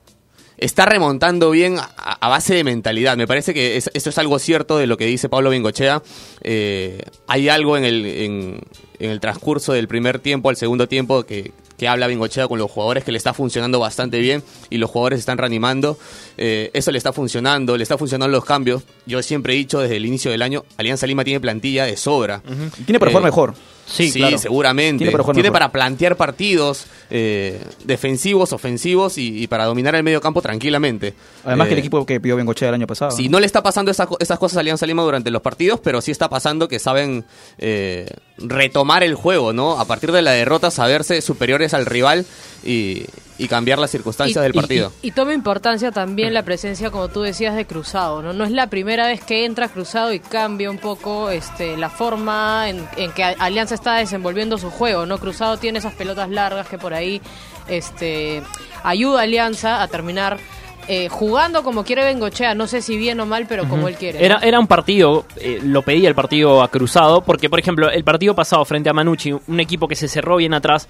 está 0.57 0.85
remontando 0.85 1.51
bien 1.51 1.77
a, 1.79 1.83
a 1.85 2.27
base 2.27 2.53
de 2.55 2.63
mentalidad. 2.63 3.15
Me 3.15 3.27
parece 3.27 3.53
que 3.53 3.77
es- 3.77 3.89
eso 3.93 4.09
es 4.09 4.17
algo 4.17 4.39
cierto 4.39 4.77
de 4.77 4.87
lo 4.87 4.97
que 4.97 5.05
dice 5.05 5.29
Pablo 5.29 5.51
Bengochea. 5.51 6.01
Eh, 6.41 7.01
hay 7.27 7.47
algo 7.49 7.77
en 7.77 7.85
el, 7.85 8.05
en, 8.05 8.59
en 8.99 9.09
el 9.11 9.19
transcurso 9.19 9.71
del 9.73 9.87
primer 9.87 10.19
tiempo 10.19 10.49
al 10.49 10.57
segundo 10.57 10.87
tiempo 10.87 11.23
que, 11.23 11.51
que 11.83 11.89
habla 11.89 12.07
Bengochea 12.07 12.47
con 12.47 12.59
los 12.59 12.71
jugadores 12.71 13.03
que 13.03 13.11
le 13.11 13.17
está 13.17 13.33
funcionando 13.33 13.77
bastante 13.77 14.17
bien 14.19 14.41
y 14.69 14.77
los 14.77 14.89
jugadores 14.89 15.19
están 15.19 15.37
reanimando. 15.37 15.97
Eh, 16.37 16.71
eso 16.73 16.93
le 16.93 16.97
está 16.97 17.11
funcionando, 17.11 17.75
le 17.75 17.83
está 17.83 17.97
funcionando 17.97 18.31
los 18.31 18.45
cambios. 18.45 18.83
Yo 19.05 19.21
siempre 19.21 19.51
he 19.51 19.57
dicho 19.57 19.81
desde 19.81 19.97
el 19.97 20.05
inicio 20.05 20.31
del 20.31 20.43
año, 20.43 20.63
Alianza 20.77 21.05
Lima 21.07 21.25
tiene 21.25 21.41
plantilla 21.41 21.85
de 21.85 21.97
sobra. 21.97 22.41
Tiene 22.85 22.99
jugar 22.99 23.21
Eh, 23.21 23.21
mejor. 23.21 23.53
Sí, 23.85 24.09
Sí, 24.11 24.19
claro. 24.19 24.37
seguramente. 24.37 25.05
Tiene 25.05 25.23
Tiene 25.33 25.51
para 25.51 25.71
plantear 25.71 26.15
partidos 26.15 26.85
eh, 27.09 27.61
defensivos, 27.83 28.53
ofensivos 28.53 29.17
y, 29.17 29.43
y 29.43 29.47
para 29.47 29.65
dominar 29.65 29.93
el 29.95 30.03
medio 30.03 30.21
campo 30.21 30.41
tranquilamente. 30.41 31.13
Además 31.43 31.67
que 31.67 31.73
el 31.73 31.79
Eh, 31.79 31.81
equipo 31.81 32.05
que 32.05 32.19
pidió 32.21 32.35
Bengochea 32.37 32.69
el 32.69 32.75
año 32.75 32.87
pasado. 32.87 33.11
Sí, 33.11 33.27
no 33.29 33.39
le 33.39 33.45
está 33.45 33.61
pasando 33.61 33.91
esas, 33.91 34.07
co- 34.07 34.17
esas 34.19 34.39
cosas 34.39 34.57
a 34.57 34.59
Alianza 34.61 34.85
Lima 34.87 35.03
durante 35.03 35.29
los 35.31 35.41
partidos, 35.41 35.79
pero 35.83 36.01
sí 36.01 36.11
está 36.11 36.29
pasando 36.29 36.67
que 36.69 36.79
saben 36.79 37.25
eh, 37.59 38.07
retomar 38.37 39.03
el 39.03 39.15
juego, 39.15 39.53
¿no? 39.53 39.79
A 39.79 39.85
partir 39.85 40.11
de 40.11 40.21
la 40.21 40.31
derrota, 40.31 40.71
saberse 40.71 41.21
superiores 41.21 41.73
al 41.73 41.85
rival 41.85 42.25
y, 42.63 43.05
y 43.37 43.47
cambiar 43.47 43.79
las 43.79 43.91
circunstancias 43.91 44.43
del 44.43 44.53
partido. 44.53 44.91
Y, 45.01 45.07
y 45.07 45.11
toma 45.11 45.33
importancia 45.33 45.91
también 45.91 46.33
la 46.33 46.43
presencia, 46.43 46.91
como 46.91 47.07
tú 47.09 47.21
decías, 47.21 47.55
de 47.55 47.65
Cruzado, 47.65 48.21
¿no? 48.21 48.33
No 48.33 48.43
es 48.43 48.51
la 48.51 48.67
primera 48.67 49.07
vez 49.07 49.23
que 49.23 49.45
entra 49.45 49.69
Cruzado 49.69 50.13
y 50.13 50.19
cambia 50.19 50.69
un 50.69 50.77
poco 50.77 51.29
este, 51.29 51.77
la 51.77 51.89
forma 51.89 52.69
en, 52.69 52.87
en 52.97 53.11
que 53.11 53.23
Alianza 53.23 53.75
está 53.75 53.95
desenvolviendo 53.95 54.57
su 54.57 54.69
juego, 54.69 55.05
¿no? 55.05 55.17
Cruzado 55.17 55.57
tiene 55.57 55.79
esas 55.79 55.93
pelotas 55.93 56.29
largas 56.29 56.67
que 56.67 56.77
por 56.77 56.93
ahí 56.93 57.21
este, 57.67 58.43
ayuda 58.83 59.21
a 59.21 59.23
Alianza 59.23 59.81
a 59.81 59.87
terminar 59.87 60.37
eh, 60.87 61.09
jugando 61.09 61.63
como 61.63 61.83
quiere 61.83 62.03
Bengochea, 62.03 62.55
no 62.55 62.67
sé 62.67 62.81
si 62.81 62.97
bien 62.97 63.19
o 63.19 63.25
mal, 63.25 63.45
pero 63.47 63.67
como 63.67 63.87
él 63.87 63.95
quiere. 63.95 64.19
¿no? 64.19 64.25
Era, 64.25 64.37
era 64.39 64.59
un 64.59 64.67
partido, 64.67 65.25
eh, 65.37 65.59
lo 65.63 65.81
pedía 65.81 66.09
el 66.09 66.15
partido 66.15 66.61
a 66.61 66.67
Cruzado, 66.69 67.21
porque 67.21 67.49
por 67.49 67.59
ejemplo, 67.59 67.89
el 67.89 68.03
partido 68.03 68.35
pasado 68.35 68.63
frente 68.65 68.89
a 68.89 68.93
Manucci, 68.93 69.31
un 69.47 69.59
equipo 69.59 69.87
que 69.87 69.95
se 69.95 70.07
cerró 70.07 70.37
bien 70.37 70.53
atrás, 70.53 70.87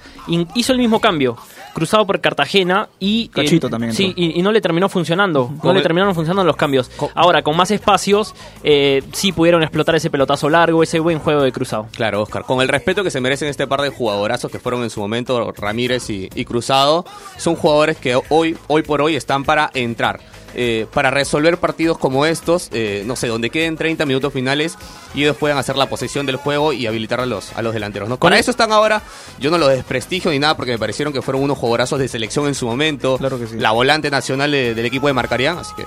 hizo 0.56 0.72
el 0.74 0.80
mismo 0.80 1.00
cambio, 1.00 1.38
cruzado 1.74 2.06
por 2.06 2.20
Cartagena 2.22 2.88
y... 3.00 3.26
eh, 3.26 3.30
Cachito 3.34 3.70
también 3.70 3.94
Sí, 3.94 4.14
y, 4.16 4.40
y 4.40 4.42
no 4.42 4.52
le 4.52 4.62
terminó 4.62 4.90
funcionando, 4.90 5.52
no 5.64 5.74
le 5.74 5.82
terminaron 5.82 6.14
funcionando 6.16 6.46
los 6.48 6.56
cambios. 6.56 6.90
Ahora, 7.16 7.42
con 7.42 7.56
más 7.56 7.72
espacios, 7.72 8.34
eh, 8.64 9.02
sí 9.12 9.32
pudieron 9.32 9.64
explotar 9.64 9.96
ese 9.96 10.10
pelotazo 10.10 10.50
largo, 10.50 10.84
ese 10.84 11.00
buen 11.00 11.20
juego 11.20 11.42
de 11.42 11.52
Cruzado. 11.52 11.88
Claro, 11.92 12.22
Oscar. 12.24 12.44
Con 12.44 12.62
el 12.62 12.68
respeto 12.68 13.04
que 13.04 13.12
se 13.12 13.22
merecen 13.22 13.48
este 13.50 13.68
par 13.68 13.82
de 13.82 13.90
jugadorazos 13.90 14.52
que 14.52 14.60
fueron 14.60 14.84
en 14.84 14.90
su 14.90 15.00
momento 15.00 15.52
Ramírez 15.52 16.10
y, 16.10 16.30
y 16.36 16.46
Cruzado, 16.46 17.06
son 17.38 17.56
jugadores 17.56 17.98
que 17.98 18.20
hoy, 18.30 18.58
hoy 18.68 18.84
por 18.84 19.02
hoy 19.02 19.16
están 19.16 19.44
para 19.44 19.70
entrar. 19.84 20.20
eh, 20.56 20.86
para 20.94 21.10
resolver 21.10 21.58
partidos 21.58 21.98
como 21.98 22.28
estos, 22.28 22.70
eh, 22.74 23.02
no 23.08 23.16
sé, 23.16 23.26
donde 23.26 23.50
queden 23.50 23.76
30 23.76 24.06
minutos 24.06 24.32
finales 24.32 24.78
y 25.16 25.24
ellos 25.24 25.36
puedan 25.36 25.58
hacer 25.58 25.76
la 25.78 25.88
posesión 25.88 26.28
del 26.28 26.36
juego 26.36 26.74
y 26.74 26.86
habilitar 26.86 27.20
a 27.20 27.26
los, 27.26 27.52
a 27.58 27.64
los 27.64 27.74
delanteros. 27.74 28.08
¿no? 28.08 28.18
Para 28.18 28.38
eso 28.38 28.52
están 28.52 28.72
ahora, 28.72 29.02
yo 29.40 29.50
no 29.50 29.58
los 29.58 29.70
desprestigio 29.70 30.30
ni 30.30 30.38
nada 30.38 30.56
porque 30.56 30.72
me 30.74 30.78
parecieron 30.78 31.12
que 31.12 31.24
fueron 31.24 31.42
unos 31.42 31.58
jugadorazos 31.58 31.98
de 31.98 32.08
selección 32.08 32.46
en 32.46 32.54
su 32.54 32.68
momento. 32.68 33.18
Claro 33.18 33.40
que 33.40 33.48
sí. 33.48 33.56
La 33.58 33.72
volante 33.72 34.12
nacional 34.12 34.52
de- 34.52 34.76
del 34.76 34.86
equipo 34.86 35.08
de 35.08 35.14
Marcarián, 35.14 35.58
así 35.58 35.74
que 35.76 35.86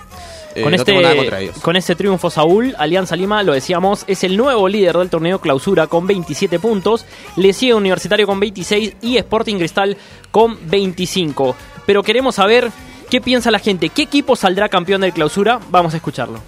eh, 0.56 0.62
con, 0.64 0.72
no 0.72 0.84
tengo 0.84 1.00
nada 1.00 1.14
contra 1.14 1.38
este, 1.40 1.50
ellos. 1.52 1.62
con 1.62 1.76
este 1.76 1.94
triunfo, 1.94 2.28
Saúl, 2.28 2.74
Alianza 2.76 3.14
Lima, 3.14 3.44
lo 3.44 3.52
decíamos, 3.52 4.02
es 4.08 4.24
el 4.24 4.36
nuevo 4.36 4.68
líder 4.68 4.96
del 4.96 5.10
torneo 5.10 5.40
clausura 5.40 5.86
con 5.86 6.08
27 6.08 6.58
puntos. 6.58 7.04
Le 7.36 7.52
sigue 7.52 7.72
Universitario 7.74 8.26
con 8.26 8.40
26 8.40 8.94
y 9.00 9.16
Sporting 9.18 9.58
Cristal 9.58 9.96
con 10.32 10.58
25. 10.68 11.54
Pero 11.86 12.02
queremos 12.02 12.34
saber 12.34 12.72
qué 13.10 13.20
piensa 13.20 13.50
la 13.50 13.58
gente. 13.58 13.88
¿Qué 13.88 14.02
equipo 14.02 14.36
saldrá 14.36 14.68
campeón 14.68 15.00
del 15.00 15.12
clausura? 15.12 15.60
Vamos 15.70 15.94
a 15.94 15.96
escucharlo. 15.96 16.40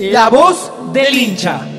La 0.00 0.28
voz 0.28 0.70
del 0.92 1.16
hincha. 1.16 1.75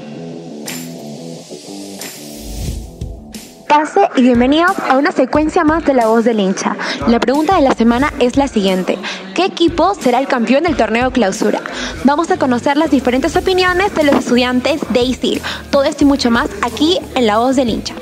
Pase 3.68 4.10
y 4.16 4.22
bienvenidos 4.22 4.72
a 4.80 4.98
una 4.98 5.12
secuencia 5.12 5.66
más 5.66 5.84
de 5.84 5.94
La 5.94 6.08
Voz 6.08 6.24
del 6.24 6.40
Hincha. 6.40 6.78
La 7.08 7.20
pregunta 7.20 7.58
de 7.58 7.62
la 7.62 7.74
semana 7.74 8.14
es 8.20 8.38
la 8.38 8.48
siguiente. 8.48 8.98
¿Qué 9.36 9.44
equipo 9.44 9.94
será 9.94 10.20
el 10.20 10.28
campeón 10.28 10.64
del 10.64 10.78
torneo 10.78 11.12
clausura? 11.12 11.62
Vamos 12.06 12.32
a 12.32 12.38
conocer 12.38 12.78
las 12.78 12.92
diferentes 12.92 13.36
opiniones 13.36 13.94
de 13.94 14.04
los 14.04 14.16
estudiantes 14.16 14.82
de 14.90 15.02
ISIL. 15.02 15.42
Todo 15.70 15.84
esto 15.84 16.06
y 16.06 16.08
mucho 16.08 16.32
más 16.32 16.50
aquí 16.62 16.98
en 17.16 17.28
La 17.28 17.40
Voz 17.40 17.58
del 17.58 17.70
Hincha. 17.70 17.94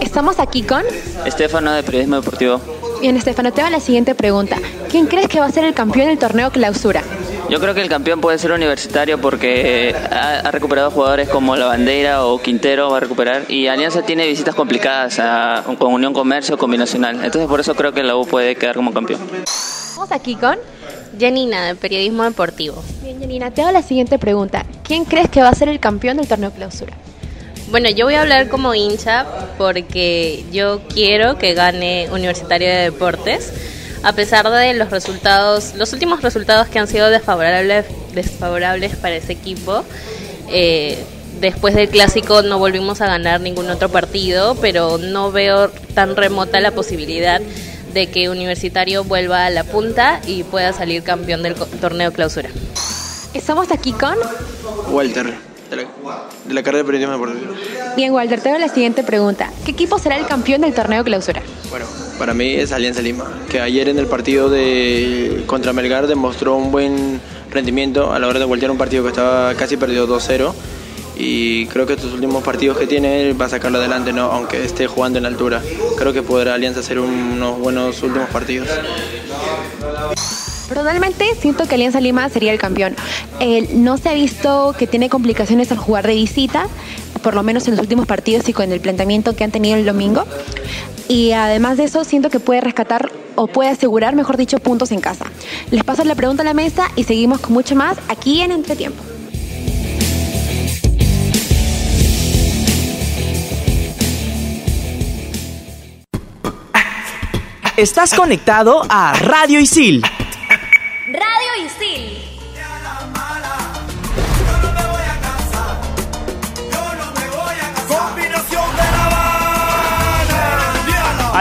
Estamos 0.00 0.40
aquí 0.40 0.62
con... 0.62 0.82
Estefano 1.24 1.72
de 1.72 1.84
Periodismo 1.84 2.16
Deportivo. 2.16 2.60
Bien, 3.00 3.16
Estefano, 3.16 3.52
te 3.52 3.60
hago 3.60 3.70
la 3.70 3.80
siguiente 3.80 4.14
pregunta. 4.14 4.56
¿Quién 4.90 5.06
crees 5.06 5.28
que 5.28 5.38
va 5.40 5.46
a 5.46 5.52
ser 5.52 5.64
el 5.64 5.74
campeón 5.74 6.08
del 6.08 6.18
torneo 6.18 6.50
clausura? 6.50 7.02
Yo 7.52 7.60
creo 7.60 7.74
que 7.74 7.82
el 7.82 7.90
campeón 7.90 8.22
puede 8.22 8.38
ser 8.38 8.50
universitario 8.52 9.20
porque 9.20 9.94
ha, 10.10 10.38
ha 10.38 10.50
recuperado 10.50 10.90
jugadores 10.90 11.28
como 11.28 11.54
La 11.54 11.66
Bandera 11.66 12.24
o 12.24 12.40
Quintero 12.40 12.88
va 12.88 12.96
a 12.96 13.00
recuperar 13.00 13.42
y 13.50 13.66
Alianza 13.66 14.00
tiene 14.00 14.26
visitas 14.26 14.54
complicadas 14.54 15.18
a- 15.18 15.62
con 15.78 15.92
Unión 15.92 16.14
Comercio, 16.14 16.56
con 16.56 16.70
Binacional. 16.70 17.16
Entonces 17.16 17.46
por 17.46 17.60
eso 17.60 17.74
creo 17.74 17.92
que 17.92 18.02
la 18.02 18.16
U 18.16 18.24
puede 18.26 18.56
quedar 18.56 18.74
como 18.76 18.90
campeón. 18.94 19.20
Estamos 19.44 20.10
aquí 20.12 20.34
con... 20.34 20.56
Janina, 21.20 21.66
de 21.66 21.74
Periodismo 21.74 22.22
Deportivo. 22.24 22.82
Bien, 23.02 23.20
Janina, 23.20 23.50
te 23.50 23.60
hago 23.60 23.70
la 23.70 23.82
siguiente 23.82 24.18
pregunta. 24.18 24.64
¿Quién 24.82 25.04
crees 25.04 25.28
que 25.28 25.42
va 25.42 25.50
a 25.50 25.54
ser 25.54 25.68
el 25.68 25.78
campeón 25.78 26.16
del 26.16 26.26
torneo 26.26 26.52
clausura? 26.52 26.94
Bueno, 27.70 27.90
yo 27.90 28.06
voy 28.06 28.14
a 28.14 28.22
hablar 28.22 28.48
como 28.48 28.74
hincha 28.74 29.26
porque 29.58 30.42
yo 30.50 30.80
quiero 30.88 31.36
que 31.36 31.52
gane 31.52 32.08
Universitario 32.10 32.66
de 32.68 32.76
Deportes, 32.76 33.52
a 34.02 34.12
pesar 34.12 34.50
de 34.50 34.74
los 34.74 34.90
resultados, 34.90 35.74
los 35.76 35.92
últimos 35.92 36.22
resultados 36.22 36.68
que 36.68 36.78
han 36.78 36.88
sido 36.88 37.10
desfavorables, 37.10 37.86
desfavorables 38.14 38.96
para 38.96 39.16
ese 39.16 39.32
equipo. 39.32 39.84
Eh, 40.48 40.98
después 41.40 41.74
del 41.74 41.88
clásico 41.88 42.42
no 42.42 42.58
volvimos 42.58 43.00
a 43.00 43.06
ganar 43.06 43.40
ningún 43.40 43.70
otro 43.70 43.88
partido, 43.88 44.56
pero 44.60 44.98
no 44.98 45.30
veo 45.30 45.68
tan 45.94 46.16
remota 46.16 46.60
la 46.60 46.72
posibilidad 46.72 47.40
de 47.92 48.06
que 48.10 48.30
Universitario 48.30 49.04
vuelva 49.04 49.46
a 49.46 49.50
la 49.50 49.64
punta 49.64 50.20
y 50.26 50.44
pueda 50.44 50.72
salir 50.72 51.02
campeón 51.02 51.42
del 51.42 51.54
torneo 51.54 52.12
clausura. 52.12 52.48
Estamos 53.34 53.70
aquí 53.70 53.92
con... 53.92 54.14
Walter, 54.90 55.34
de 55.70 55.76
la, 55.76 55.82
de 56.46 56.54
la 56.54 56.62
carrera 56.62 56.78
de 56.78 56.84
periodismo 56.84 57.12
deportivo. 57.12 57.54
Bien, 57.96 58.12
Walter, 58.12 58.40
te 58.40 58.48
hago 58.48 58.58
la 58.58 58.68
siguiente 58.68 59.02
pregunta. 59.04 59.50
¿Qué 59.64 59.72
equipo 59.72 59.98
será 59.98 60.16
el 60.16 60.26
campeón 60.26 60.62
del 60.62 60.74
torneo 60.74 61.04
clausura? 61.04 61.42
Bueno, 61.72 61.86
para 62.18 62.34
mí 62.34 62.50
es 62.54 62.70
Alianza 62.70 63.00
Lima, 63.00 63.24
que 63.48 63.58
ayer 63.60 63.88
en 63.88 63.98
el 63.98 64.06
partido 64.06 64.50
de 64.50 65.42
contra 65.46 65.72
Melgar 65.72 66.06
demostró 66.06 66.54
un 66.54 66.70
buen 66.70 67.18
rendimiento 67.50 68.12
a 68.12 68.18
la 68.18 68.28
hora 68.28 68.38
de 68.38 68.44
voltear 68.44 68.70
un 68.70 68.76
partido 68.76 69.02
que 69.02 69.08
estaba 69.08 69.54
casi 69.54 69.78
perdido 69.78 70.06
2-0 70.06 70.52
y 71.16 71.64
creo 71.66 71.86
que 71.86 71.94
estos 71.94 72.12
últimos 72.12 72.42
partidos 72.44 72.76
que 72.76 72.86
tiene 72.86 73.32
va 73.32 73.46
a 73.46 73.48
sacarlo 73.48 73.78
adelante, 73.78 74.12
¿no? 74.12 74.24
aunque 74.32 74.62
esté 74.62 74.86
jugando 74.86 75.18
en 75.18 75.24
altura. 75.24 75.62
Creo 75.96 76.12
que 76.12 76.22
podrá 76.22 76.54
Alianza 76.54 76.80
hacer 76.80 76.98
un- 76.98 77.08
unos 77.08 77.58
buenos 77.58 78.02
últimos 78.02 78.28
partidos. 78.28 78.68
Personalmente 80.68 81.34
siento 81.40 81.66
que 81.66 81.74
Alianza 81.74 82.00
Lima 82.00 82.28
sería 82.28 82.52
el 82.52 82.58
campeón. 82.58 82.94
Eh, 83.40 83.68
no 83.74 83.96
se 83.98 84.08
ha 84.10 84.14
visto 84.14 84.74
que 84.78 84.86
tiene 84.86 85.08
complicaciones 85.08 85.70
al 85.72 85.78
jugar 85.78 86.06
de 86.06 86.14
visita, 86.14 86.66
por 87.22 87.34
lo 87.34 87.42
menos 87.42 87.66
en 87.68 87.72
los 87.72 87.80
últimos 87.80 88.06
partidos 88.06 88.48
y 88.48 88.52
con 88.52 88.72
el 88.72 88.80
planteamiento 88.80 89.36
que 89.36 89.44
han 89.44 89.50
tenido 89.50 89.76
el 89.76 89.84
domingo. 89.84 90.24
Y 91.12 91.32
además 91.32 91.76
de 91.76 91.84
eso, 91.84 92.04
siento 92.04 92.30
que 92.30 92.40
puede 92.40 92.62
rescatar 92.62 93.12
o 93.34 93.46
puede 93.46 93.68
asegurar, 93.68 94.14
mejor 94.16 94.38
dicho, 94.38 94.58
puntos 94.60 94.92
en 94.92 95.02
casa. 95.02 95.26
Les 95.70 95.84
paso 95.84 96.02
la 96.04 96.14
pregunta 96.14 96.42
a 96.42 96.46
la 96.46 96.54
mesa 96.54 96.86
y 96.96 97.04
seguimos 97.04 97.40
con 97.40 97.52
mucho 97.52 97.76
más 97.76 97.98
aquí 98.08 98.40
en 98.40 98.50
Entretiempo. 98.50 99.02
Estás 107.76 108.14
conectado 108.14 108.80
a 108.88 109.12
Radio 109.12 109.60
Isil. 109.60 110.02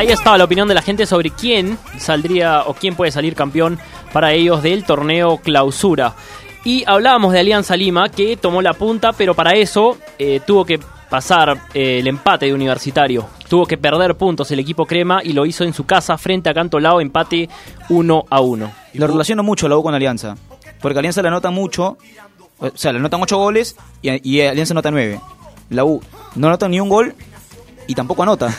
Ahí 0.02 0.08
estaba 0.08 0.36
la 0.36 0.46
opinión 0.46 0.68
de 0.68 0.74
la 0.74 0.82
gente 0.82 1.06
sobre 1.06 1.30
quién 1.30 1.78
saldría 2.00 2.64
o 2.66 2.74
quién 2.74 2.96
puede 2.96 3.12
salir 3.12 3.36
campeón 3.36 3.78
para 4.12 4.34
ellos 4.34 4.64
del 4.64 4.84
torneo 4.84 5.38
clausura. 5.38 6.16
Y 6.66 6.84
hablábamos 6.88 7.34
de 7.34 7.40
Alianza 7.40 7.78
Lima 7.78 8.10
que 8.10 8.36
tomó 8.36 8.64
la 8.64 8.74
punta, 8.74 9.14
pero 9.14 9.36
para 9.36 9.52
eso 9.52 10.00
eh, 10.18 10.40
tuvo 10.44 10.66
que 10.66 10.80
pasar 11.08 11.56
eh, 11.76 12.00
el 12.00 12.08
empate 12.08 12.48
de 12.48 12.54
Universitario. 12.56 13.28
Tuvo 13.48 13.68
que 13.68 13.78
perder 13.78 14.16
puntos 14.16 14.50
el 14.50 14.58
equipo 14.58 14.88
Crema 14.88 15.22
y 15.24 15.34
lo 15.34 15.46
hizo 15.46 15.66
en 15.66 15.74
su 15.76 15.86
casa 15.86 16.18
frente 16.18 16.50
a 16.50 16.56
Cantolao, 16.56 17.00
empate 17.00 17.48
1 17.90 18.26
a 18.28 18.42
1. 18.42 18.72
Lo 18.96 19.06
relaciono 19.06 19.44
mucho 19.44 19.70
la 19.70 19.78
U 19.78 19.84
con 19.84 19.94
Alianza. 19.94 20.36
Porque 20.82 20.98
Alianza 20.98 21.22
le 21.22 21.28
anota 21.28 21.52
mucho. 21.52 22.00
O 22.58 22.72
sea, 22.74 22.92
le 22.92 22.98
anotan 22.98 23.22
8 23.22 23.38
goles 23.38 23.76
y, 24.02 24.42
Alianza 24.42 24.74
anota 24.74 24.90
9. 24.90 25.22
La 25.70 25.86
U 25.86 26.02
no 26.38 26.48
anota 26.48 26.68
ni 26.68 26.80
un 26.80 26.90
gol 26.90 27.14
y 27.86 27.94
tampoco 27.94 28.24
anota. 28.24 28.52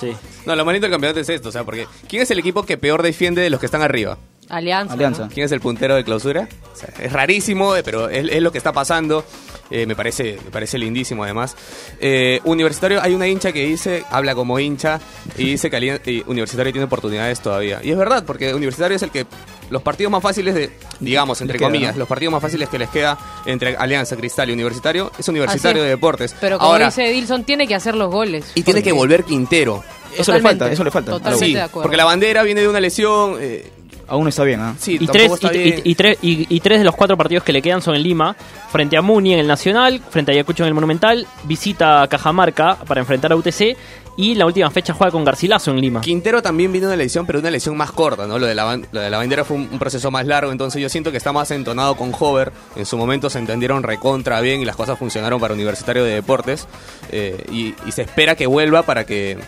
Sí. 0.00 0.12
No, 0.44 0.54
lo 0.56 0.64
más 0.64 0.72
lindo 0.72 0.86
del 0.86 0.92
campeonato 0.92 1.20
es 1.20 1.28
esto, 1.28 1.48
o 1.48 1.52
sea, 1.52 1.64
porque 1.64 1.86
¿quién 2.08 2.22
es 2.22 2.30
el 2.30 2.38
equipo 2.38 2.64
que 2.64 2.76
peor 2.78 3.02
defiende 3.02 3.42
de 3.42 3.50
los 3.50 3.60
que 3.60 3.66
están 3.66 3.82
arriba? 3.82 4.18
Alianza. 4.48 4.94
Alianza. 4.94 5.28
¿Quién 5.32 5.46
es 5.46 5.52
el 5.52 5.60
puntero 5.60 5.96
de 5.96 6.04
clausura? 6.04 6.48
O 6.72 6.76
sea, 6.76 6.88
es 7.00 7.12
rarísimo, 7.12 7.74
eh, 7.74 7.82
pero 7.82 8.08
es, 8.08 8.28
es 8.30 8.42
lo 8.42 8.52
que 8.52 8.58
está 8.58 8.72
pasando. 8.72 9.24
Eh, 9.70 9.86
me 9.86 9.96
parece 9.96 10.38
me 10.44 10.50
parece 10.50 10.78
lindísimo 10.78 11.24
además. 11.24 11.56
Eh, 12.00 12.40
universitario, 12.44 13.02
hay 13.02 13.14
una 13.14 13.26
hincha 13.26 13.52
que 13.52 13.66
dice, 13.66 14.04
habla 14.10 14.34
como 14.34 14.58
hincha, 14.58 15.00
y 15.36 15.44
dice 15.50 15.70
que 15.70 16.00
y 16.06 16.22
Universitario 16.26 16.72
tiene 16.72 16.84
oportunidades 16.84 17.40
todavía. 17.40 17.80
Y 17.82 17.90
es 17.90 17.96
verdad, 17.96 18.24
porque 18.24 18.54
Universitario 18.54 18.96
es 18.96 19.02
el 19.02 19.10
que 19.10 19.26
los 19.70 19.82
partidos 19.82 20.10
más 20.12 20.22
fáciles 20.22 20.54
de, 20.54 20.70
digamos, 21.00 21.40
entre 21.40 21.58
queda, 21.58 21.68
comillas, 21.68 21.94
¿no? 21.94 22.00
los 22.00 22.08
partidos 22.08 22.32
más 22.32 22.42
fáciles 22.42 22.68
que 22.68 22.78
les 22.78 22.88
queda 22.88 23.18
entre 23.46 23.76
Alianza, 23.76 24.16
Cristal 24.16 24.50
y 24.50 24.52
Universitario, 24.52 25.10
es 25.18 25.28
Universitario 25.28 25.82
de 25.82 25.88
es. 25.90 25.96
Deportes. 25.96 26.34
Pero 26.40 26.58
como 26.58 26.70
Ahora, 26.72 26.86
dice 26.86 27.08
Edilson, 27.10 27.44
tiene 27.44 27.66
que 27.66 27.74
hacer 27.74 27.94
los 27.94 28.10
goles. 28.10 28.50
y 28.54 28.62
tiene 28.62 28.82
que 28.82 28.92
volver 28.92 29.24
Quintero. 29.24 29.82
Eso 30.16 30.32
le 30.32 30.40
falta, 30.40 30.70
eso 30.70 30.82
le 30.84 30.90
falta. 30.90 31.10
Totalmente 31.12 31.46
Sí, 31.46 31.54
de 31.54 31.60
acuerdo. 31.62 31.82
porque 31.82 31.96
la 31.96 32.04
bandera 32.04 32.42
viene 32.42 32.60
de 32.62 32.68
una 32.68 32.80
lesión. 32.80 33.36
eh, 33.40 33.70
Aún 34.08 34.28
está 34.28 34.44
bien, 34.44 34.60
¿ah? 34.60 34.76
sí, 34.78 34.98
Y 35.00 35.06
tres, 35.08 35.32
está 35.32 35.52
y, 35.52 35.58
bien. 35.58 35.82
y- 35.84 35.90
y 35.90 35.94
tres, 35.96 36.18
y- 36.22 36.46
y 36.48 36.60
tres 36.60 36.78
de 36.78 36.84
los 36.84 36.94
cuatro 36.94 37.16
partidos 37.16 37.42
que 37.42 37.52
le 37.52 37.60
quedan 37.60 37.82
son 37.82 37.96
en 37.96 38.04
Lima, 38.04 38.36
frente 38.70 38.96
a 38.96 39.02
Muni 39.02 39.32
en 39.32 39.40
el 39.40 39.48
Nacional, 39.48 40.00
frente 40.10 40.30
a 40.30 40.34
Ayacucho 40.34 40.62
en 40.62 40.68
el 40.68 40.74
Monumental, 40.74 41.26
visita 41.42 42.02
a 42.02 42.06
Cajamarca 42.06 42.76
para 42.86 43.00
enfrentar 43.00 43.32
a 43.32 43.36
UTC 43.36 43.76
y 44.16 44.34
la 44.34 44.46
última 44.46 44.70
fecha 44.70 44.94
juega 44.94 45.10
con 45.10 45.24
Garcilaso 45.24 45.70
en 45.70 45.80
Lima. 45.80 46.00
Quintero 46.00 46.42
también 46.42 46.72
vino 46.72 46.88
de 46.88 46.94
una 46.94 47.02
lesión, 47.02 47.26
pero 47.26 47.38
una 47.38 47.50
lesión 47.50 47.76
más 47.76 47.92
corta, 47.92 48.26
¿no? 48.26 48.38
Lo 48.38 48.46
de 48.46 48.54
la, 48.54 48.76
lo 48.90 49.00
de 49.00 49.10
la 49.10 49.18
bandera 49.18 49.44
fue 49.44 49.56
un, 49.56 49.68
un 49.70 49.78
proceso 49.78 50.10
más 50.10 50.26
largo, 50.26 50.52
entonces 50.52 50.80
yo 50.80 50.88
siento 50.88 51.10
que 51.10 51.18
está 51.18 51.32
más 51.32 51.50
entonado 51.50 51.96
con 51.96 52.12
Hover. 52.18 52.52
En 52.76 52.86
su 52.86 52.96
momento 52.96 53.28
se 53.30 53.38
entendieron 53.38 53.82
recontra 53.82 54.40
bien 54.40 54.60
y 54.60 54.64
las 54.64 54.76
cosas 54.76 54.98
funcionaron 54.98 55.40
para 55.40 55.54
Universitario 55.54 56.04
de 56.04 56.14
Deportes. 56.14 56.66
eh, 57.12 57.44
y, 57.52 57.74
y 57.86 57.92
se 57.92 58.02
espera 58.02 58.34
que 58.36 58.46
vuelva 58.46 58.82
para 58.82 59.04
que 59.04 59.38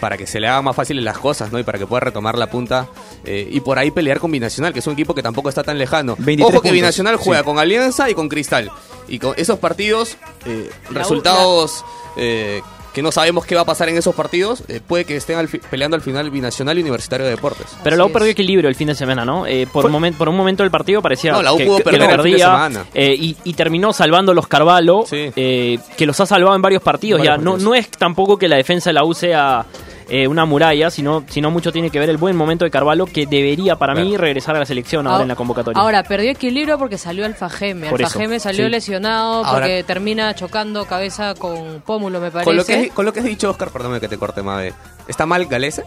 para 0.00 0.16
que 0.16 0.26
se 0.28 0.38
le 0.38 0.46
hagan 0.46 0.64
más 0.64 0.76
fáciles 0.76 1.02
las 1.02 1.18
cosas, 1.18 1.50
¿no? 1.50 1.58
Y 1.58 1.64
para 1.64 1.76
que 1.78 1.86
pueda 1.86 2.00
retomar 2.00 2.38
la 2.38 2.48
punta 2.48 2.86
eh, 3.24 3.48
y 3.50 3.60
por 3.60 3.78
ahí 3.78 3.90
pelear 3.90 4.20
con 4.20 4.30
Binacional, 4.30 4.72
que 4.72 4.78
es 4.78 4.86
un 4.86 4.92
equipo 4.92 5.12
que 5.14 5.22
tampoco 5.24 5.48
está 5.48 5.64
tan 5.64 5.76
lejano. 5.76 6.14
23 6.18 6.42
Ojo 6.44 6.50
que 6.52 6.56
puntos, 6.68 6.72
Binacional 6.72 7.16
juega 7.16 7.40
sí. 7.40 7.44
con 7.44 7.58
Alianza 7.58 8.08
y 8.08 8.14
con 8.14 8.28
Cristal. 8.28 8.70
Y 9.08 9.18
con 9.18 9.34
esos 9.36 9.58
partidos, 9.58 10.16
eh, 10.46 10.70
resultados 10.90 11.84
eh, 12.16 12.62
que 12.94 13.02
no 13.02 13.12
sabemos 13.12 13.44
qué 13.46 13.54
va 13.54 13.60
a 13.60 13.64
pasar 13.64 13.88
en 13.88 13.96
esos 13.96 14.14
partidos, 14.14 14.62
eh, 14.68 14.80
puede 14.84 15.04
que 15.04 15.16
estén 15.16 15.38
al 15.38 15.48
peleando 15.48 15.94
al 15.94 16.00
final 16.02 16.30
Binacional 16.30 16.76
y 16.78 16.80
Universitario 16.80 17.24
de 17.26 17.32
Deportes. 17.32 17.66
Pero 17.84 17.96
la 17.96 18.04
U 18.06 18.10
perdió 18.12 18.30
equilibrio 18.30 18.68
el 18.68 18.74
fin 18.74 18.88
de 18.88 18.94
semana, 18.94 19.24
¿no? 19.24 19.46
Eh, 19.46 19.66
por, 19.72 19.86
un 19.86 19.92
momen- 19.92 20.14
por 20.14 20.28
un 20.28 20.36
momento 20.36 20.62
del 20.62 20.70
partido 20.70 21.00
parecía 21.02 21.32
No, 21.32 21.42
la 21.42 21.52
U 21.52 21.56
que, 21.58 21.66
pudo 21.66 21.76
que 21.78 21.84
perder 21.84 22.00
lo 22.00 22.04
el 22.06 22.10
fin 22.10 22.16
de 22.16 22.30
perdía 22.30 22.46
semana. 22.46 22.84
eh, 22.94 23.14
y, 23.18 23.36
y 23.44 23.52
terminó 23.54 23.92
salvando 23.92 24.34
los 24.34 24.46
Carvalho, 24.48 25.04
eh, 25.12 25.78
que 25.96 26.06
los 26.06 26.18
ha 26.20 26.26
salvado 26.26 26.56
en 26.56 26.62
varios 26.62 26.82
partidos. 26.82 27.18
Varios 27.20 27.36
ya 27.36 27.42
no, 27.42 27.52
partidos. 27.52 27.62
no 27.70 27.74
es 27.74 27.90
tampoco 27.90 28.36
que 28.38 28.48
la 28.48 28.56
defensa 28.56 28.90
de 28.90 28.94
la 28.94 29.04
U 29.04 29.14
sea 29.14 29.64
eh, 30.10 30.26
una 30.26 30.44
muralla, 30.46 30.90
sino, 30.90 31.24
sino 31.28 31.50
mucho 31.50 31.70
tiene 31.72 31.90
que 31.90 31.98
ver 31.98 32.08
el 32.08 32.16
buen 32.16 32.34
momento 32.36 32.64
de 32.64 32.70
Carvalho, 32.70 33.04
que 33.06 33.26
debería 33.26 33.76
para 33.76 33.94
mí 33.94 34.16
regresar 34.16 34.56
a 34.56 34.60
la 34.60 34.64
selección 34.66 35.06
ahora 35.06 35.18
Ah, 35.18 35.22
en 35.22 35.28
la 35.28 35.36
convocatoria. 35.36 35.80
Ahora, 35.80 36.02
perdió 36.02 36.30
equilibrio 36.30 36.78
porque 36.78 36.96
salió 36.98 37.26
Alfa 37.26 37.50
Geme. 37.50 37.90
Por 37.90 38.00
Alfa 38.00 38.08
eso, 38.10 38.18
Geme 38.18 38.40
salió 38.40 38.64
sí. 38.64 38.70
lesionado 38.70 39.44
Ahora- 39.44 39.50
porque 39.66 39.84
termina 39.84 40.34
chocando 40.34 40.86
cabeza 40.86 41.34
con 41.34 41.82
Pómulo, 41.84 42.20
me 42.20 42.30
parece. 42.30 42.44
Con 42.46 42.56
lo, 42.56 42.64
que, 42.64 42.88
con 42.90 43.04
lo 43.04 43.12
que 43.12 43.20
has 43.20 43.26
dicho, 43.26 43.50
Oscar, 43.50 43.70
perdóname 43.70 44.00
que 44.00 44.08
te 44.08 44.16
corte, 44.18 44.42
Mabe. 44.42 44.72
¿Está 45.08 45.26
mal 45.26 45.44
Galese? 45.46 45.84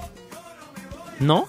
¿No? 1.19 1.47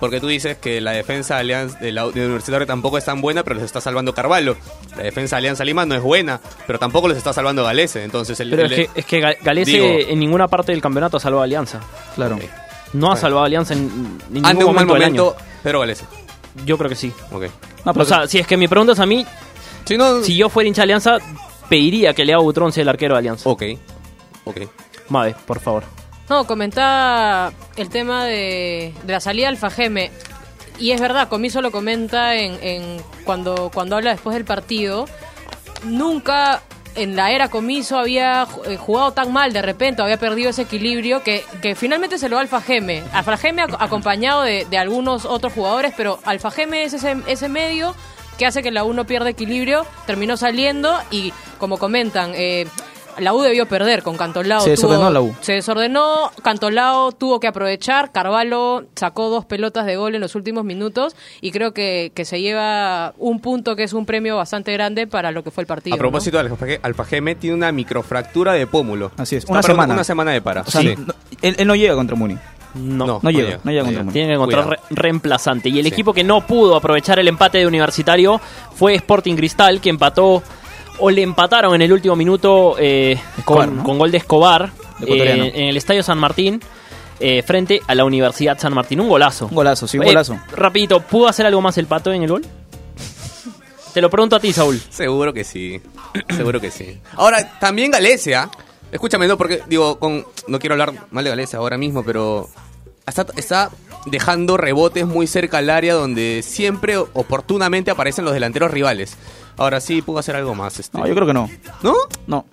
Porque 0.00 0.18
tú 0.18 0.26
dices 0.28 0.56
que 0.56 0.80
la 0.80 0.92
defensa 0.92 1.34
de 1.34 1.40
Alianza 1.40 1.78
de 1.78 1.92
la 1.92 2.06
de 2.08 2.24
Universitario 2.24 2.66
tampoco 2.66 2.96
es 2.98 3.04
tan 3.04 3.20
buena, 3.20 3.42
pero 3.44 3.56
los 3.56 3.64
está 3.64 3.80
salvando 3.82 4.14
Carvalho. 4.14 4.56
La 4.96 5.02
defensa 5.02 5.36
de 5.36 5.38
Alianza 5.40 5.62
Lima 5.64 5.84
no 5.84 5.94
es 5.94 6.00
buena, 6.02 6.40
pero 6.66 6.78
tampoco 6.78 7.06
los 7.06 7.18
está 7.18 7.32
salvando 7.34 7.62
Galese. 7.64 8.02
Entonces 8.02 8.40
el, 8.40 8.48
Pero 8.50 8.64
el- 8.64 8.72
es 8.72 8.88
que, 8.88 9.00
es 9.00 9.06
que 9.06 9.20
Galese 9.42 9.70
Digo- 9.72 9.86
en 10.10 10.18
ninguna 10.18 10.48
parte 10.48 10.72
del 10.72 10.80
campeonato 10.80 11.18
ha 11.18 11.20
salvado 11.20 11.42
a 11.42 11.44
Alianza. 11.44 11.80
Claro. 12.14 12.38
No 12.94 13.12
ha 13.12 13.16
salvado 13.16 13.42
a 13.44 13.46
Alianza 13.46 13.74
en, 13.74 13.80
en 13.80 14.18
ningún 14.32 14.46
ande 14.46 14.64
un 14.64 14.74
mal 14.74 14.86
momento 14.86 14.94
del 14.94 15.02
año. 15.02 15.24
momento, 15.24 15.44
pero 15.62 15.80
Galese. 15.80 16.04
Yo 16.64 16.76
creo 16.78 16.88
que 16.88 16.96
sí. 16.96 17.12
Ok. 17.30 17.44
o 17.84 18.04
sea, 18.04 18.26
si 18.26 18.38
es 18.38 18.46
que 18.46 18.56
me 18.56 18.68
preguntas 18.68 18.98
a 19.00 19.06
mí, 19.06 19.24
si 20.24 20.36
yo 20.36 20.48
fuera 20.48 20.66
hincha 20.66 20.80
de 20.80 20.84
Alianza, 20.84 21.18
pediría 21.68 22.14
que 22.14 22.24
Leo 22.24 22.42
Butrón 22.42 22.72
sea 22.72 22.82
el 22.82 22.88
arquero 22.88 23.14
de 23.14 23.18
Alianza. 23.18 23.48
Ok. 23.48 23.62
Ok. 24.44 24.56
Mave, 25.08 25.34
por 25.46 25.60
favor. 25.60 25.84
No, 26.30 26.46
comentaba 26.46 27.52
el 27.76 27.88
tema 27.88 28.24
de, 28.24 28.94
la 29.04 29.18
salida 29.18 29.46
de 29.46 29.48
Alfa 29.48 29.68
Geme. 29.68 30.12
Y 30.78 30.92
es 30.92 31.00
verdad, 31.00 31.28
Comiso 31.28 31.60
lo 31.60 31.72
comenta 31.72 32.36
en, 32.36 32.56
en 32.62 33.02
cuando, 33.24 33.68
cuando 33.74 33.96
habla 33.96 34.12
después 34.12 34.34
del 34.34 34.44
partido. 34.44 35.06
Nunca 35.82 36.62
en 36.94 37.16
la 37.16 37.32
era 37.32 37.48
Comiso 37.48 37.98
había 37.98 38.46
eh, 38.66 38.76
jugado 38.76 39.10
tan 39.12 39.32
mal 39.32 39.52
de 39.52 39.60
repente, 39.60 40.02
había 40.02 40.18
perdido 40.18 40.50
ese 40.50 40.62
equilibrio 40.62 41.22
que, 41.24 41.44
que 41.62 41.74
finalmente 41.74 42.16
se 42.16 42.28
lo 42.28 42.36
da 42.36 42.42
Alfa 42.42 42.60
Geme. 42.60 43.02
Alfa 43.12 43.36
Geme 43.36 43.64
ac- 43.64 43.76
acompañado 43.80 44.42
de, 44.42 44.66
algunos 44.78 45.24
otros 45.24 45.52
jugadores, 45.52 45.92
pero 45.96 46.20
Alfa 46.24 46.52
Geme 46.52 46.84
es 46.84 46.92
ese, 46.94 47.48
medio 47.48 47.94
que 48.38 48.46
hace 48.46 48.62
que 48.62 48.70
la 48.70 48.84
U 48.84 48.92
no 48.92 49.04
pierda 49.04 49.28
equilibrio, 49.30 49.84
terminó 50.06 50.36
saliendo 50.36 50.96
y 51.10 51.32
como 51.58 51.76
comentan, 51.78 52.32
eh, 52.36 52.66
la 53.20 53.32
U 53.34 53.40
debió 53.42 53.66
perder 53.66 54.02
con 54.02 54.16
Cantolao. 54.16 54.60
Se 54.60 54.70
desordenó 54.70 55.10
la 55.10 55.20
U. 55.20 55.34
Se 55.40 55.52
desordenó, 55.54 56.30
Cantolao 56.42 57.12
tuvo 57.12 57.40
que 57.40 57.46
aprovechar, 57.46 58.12
Carvalho 58.12 58.84
sacó 58.96 59.28
dos 59.30 59.44
pelotas 59.44 59.86
de 59.86 59.96
gol 59.96 60.14
en 60.14 60.20
los 60.20 60.34
últimos 60.34 60.64
minutos 60.64 61.14
y 61.40 61.50
creo 61.52 61.72
que, 61.72 62.12
que 62.14 62.24
se 62.24 62.40
lleva 62.40 63.14
un 63.18 63.40
punto 63.40 63.76
que 63.76 63.84
es 63.84 63.92
un 63.92 64.06
premio 64.06 64.36
bastante 64.36 64.72
grande 64.72 65.06
para 65.06 65.30
lo 65.32 65.42
que 65.44 65.50
fue 65.50 65.62
el 65.62 65.66
partido. 65.66 65.94
A 65.94 65.98
propósito, 65.98 66.38
Alfa 66.38 66.56
Ge- 66.66 66.80
Alfa 66.82 67.04
Geme 67.04 67.34
tiene 67.34 67.56
una 67.56 67.72
microfractura 67.72 68.52
de 68.54 68.66
pómulo. 68.66 69.10
Así 69.16 69.36
es, 69.36 69.44
Está 69.44 69.52
una 69.52 69.62
semana. 69.62 69.94
Una 69.94 70.04
semana 70.04 70.30
de 70.32 70.40
para. 70.42 70.62
O 70.62 70.70
sea, 70.70 70.80
Sí. 70.80 70.94
no- 70.96 71.14
él, 71.42 71.56
él 71.58 71.66
no 71.66 71.74
llega 71.74 71.94
contra 71.94 72.16
Muni. 72.16 72.36
No, 72.72 73.18
No, 73.20 73.30
llega, 73.30 73.58
no 73.64 73.70
llega 73.72 73.82
contra 73.84 74.02
Muni. 74.04 74.12
Tiene 74.12 74.28
que 74.28 74.34
encontrar 74.34 74.68
re- 74.68 74.78
reemplazante. 74.90 75.68
Y 75.70 75.80
el 75.80 75.86
equipo 75.86 76.12
que 76.12 76.22
no 76.22 76.46
pudo 76.46 76.76
aprovechar 76.76 77.18
el 77.18 77.26
empate 77.26 77.58
de 77.58 77.66
Universitario 77.66 78.40
fue 78.74 78.94
Sporting 78.94 79.34
Cristal, 79.34 79.80
que 79.80 79.90
empató 79.90 80.42
o 81.00 81.10
le 81.10 81.22
empataron 81.22 81.74
en 81.74 81.82
el 81.82 81.92
último 81.92 82.14
minuto 82.16 82.76
eh, 82.78 83.18
Escobar, 83.38 83.68
con, 83.68 83.76
¿no? 83.78 83.84
con 83.84 83.98
gol 83.98 84.10
de 84.10 84.18
Escobar 84.18 84.70
eh, 85.06 85.52
en 85.54 85.68
el 85.68 85.76
Estadio 85.76 86.02
San 86.02 86.18
Martín. 86.18 86.60
eh, 87.22 87.42
frente 87.42 87.82
a 87.86 87.94
la 87.94 88.04
Universidad 88.06 88.58
San 88.58 88.72
Martín. 88.72 88.98
Un 89.00 89.08
golazo. 89.08 89.46
Un 89.46 89.54
golazo, 89.54 89.86
sí, 89.86 89.98
un 89.98 90.04
Eh, 90.04 90.08
golazo. 90.08 90.38
rapidito, 90.52 91.00
¿pudo 91.00 91.28
hacer 91.28 91.44
algo 91.46 91.60
más 91.60 91.76
el 91.78 91.86
pato 91.86 92.12
en 92.12 92.22
el 92.22 92.30
gol? 92.30 92.42
Te 93.94 94.00
lo 94.00 94.08
pregunto 94.08 94.36
a 94.36 94.40
ti, 94.40 94.52
Saúl. 94.52 94.80
Seguro 94.90 95.32
que 95.32 95.44
sí. 95.44 95.80
Seguro 96.36 96.60
que 96.60 96.70
sí. 96.70 96.98
Ahora, 97.16 97.58
también 97.58 97.90
Galecia. 97.90 98.48
Escúchame, 98.92 99.26
no, 99.28 99.36
porque, 99.36 99.62
digo, 99.68 99.98
con, 99.98 100.24
no 100.48 100.58
quiero 100.58 100.74
hablar 100.74 100.92
mal 101.10 101.22
de 101.24 101.30
Galecia 101.30 101.58
ahora 101.58 101.76
mismo, 101.78 102.02
pero 102.04 102.48
está, 103.06 103.26
está 103.36 103.70
dejando 104.06 104.56
rebotes 104.56 105.06
muy 105.06 105.26
cerca 105.26 105.58
al 105.58 105.70
área 105.70 105.94
donde 105.94 106.42
siempre 106.44 106.96
oportunamente 106.96 107.90
aparecen 107.90 108.24
los 108.24 108.32
delanteros 108.34 108.70
rivales. 108.70 109.16
Ahora 109.56 109.80
sí, 109.80 110.02
pudo 110.02 110.18
hacer 110.18 110.36
algo 110.36 110.54
más. 110.54 110.78
Este. 110.80 110.96
No, 110.98 111.06
yo 111.06 111.14
creo 111.14 111.26
que 111.26 111.34
no. 111.34 111.50
¿No? 111.82 111.94
No. 112.26 112.44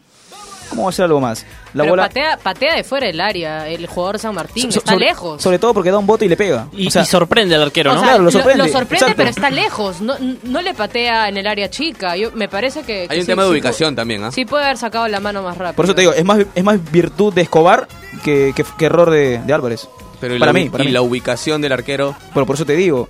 ¿Cómo 0.70 0.84
va 0.84 0.90
a 0.90 0.92
ser 0.92 1.06
algo 1.06 1.22
más? 1.22 1.46
La 1.74 1.84
Pero 1.84 1.94
bola. 1.94 2.04
patea, 2.10 2.38
patea 2.44 2.76
de 2.76 2.84
fuera 2.84 3.08
del 3.08 3.22
área 3.22 3.70
el 3.70 3.88
jugador 3.88 4.20
San 4.20 4.36
Martín, 4.36 4.70
so- 4.70 4.80
está 4.80 4.92
sobre- 4.92 5.06
lejos. 5.06 5.42
Sobre 5.42 5.60
todo 5.60 5.74
porque 5.74 5.92
da 5.92 5.98
un 5.98 6.06
bote 6.06 6.26
y 6.26 6.28
le 6.28 6.36
pega. 6.36 6.68
Y, 6.74 6.88
O 6.88 6.92
sea, 6.92 7.04
y 7.04 7.06
sorprende 7.06 7.56
al 7.56 7.62
arquero, 7.64 7.92
O 7.92 7.94
¿no? 7.94 8.00
sea, 8.02 8.10
Claro, 8.10 8.24
lo 8.26 8.32
sorprende, 8.32 8.66
exacto. 8.66 9.14
pero 9.16 9.30
está 9.30 9.50
lejos. 9.50 10.02
No, 10.02 10.16
no 10.44 10.62
le 10.62 10.74
patea 10.74 11.30
en 11.30 11.38
el 11.38 11.48
área 11.48 11.70
chica. 11.70 12.18
Yo, 12.18 12.32
me 12.34 12.50
parece 12.50 12.82
que. 12.82 13.08
que 13.08 13.08
Hay 13.10 13.20
un 13.20 13.24
sí- 13.24 13.28
tema 13.32 13.44
de 13.44 13.48
sí 13.48 13.52
ubicación 13.54 13.96
también, 13.96 14.26
¿ah? 14.26 14.28
pu- 14.28 14.34
Sí 14.34 14.44
puede 14.44 14.66
haber 14.66 14.78
sacado 14.78 15.08
la 15.08 15.22
mano 15.22 15.42
más 15.42 15.58
rápido. 15.58 15.76
por 15.78 15.86
eso 15.86 15.96
te 15.96 16.02
digo, 16.02 16.12
es 16.12 16.26
más, 16.26 16.40
es 16.54 16.64
más 16.66 16.92
virtud 16.92 17.34
de 17.34 17.44
Escobar 17.44 17.88
que, 18.26 18.52
que- 18.54 18.66
que 18.78 18.86
error 18.86 19.10
de, 19.10 19.40
de 19.40 19.54
Álvarez. 19.54 19.88
Pero 20.20 20.38
para 20.38 20.52
la, 20.52 20.60
mí, 20.60 20.70
para 20.70 20.84
y 20.84 20.88
mí. 20.88 20.92
la 20.94 21.02
ubicación 21.02 21.62
del 21.62 21.72
arquero. 21.72 22.14
Pero 22.34 22.46
por 22.46 22.56
eso 22.56 22.66
te 22.66 22.76
digo, 22.76 23.08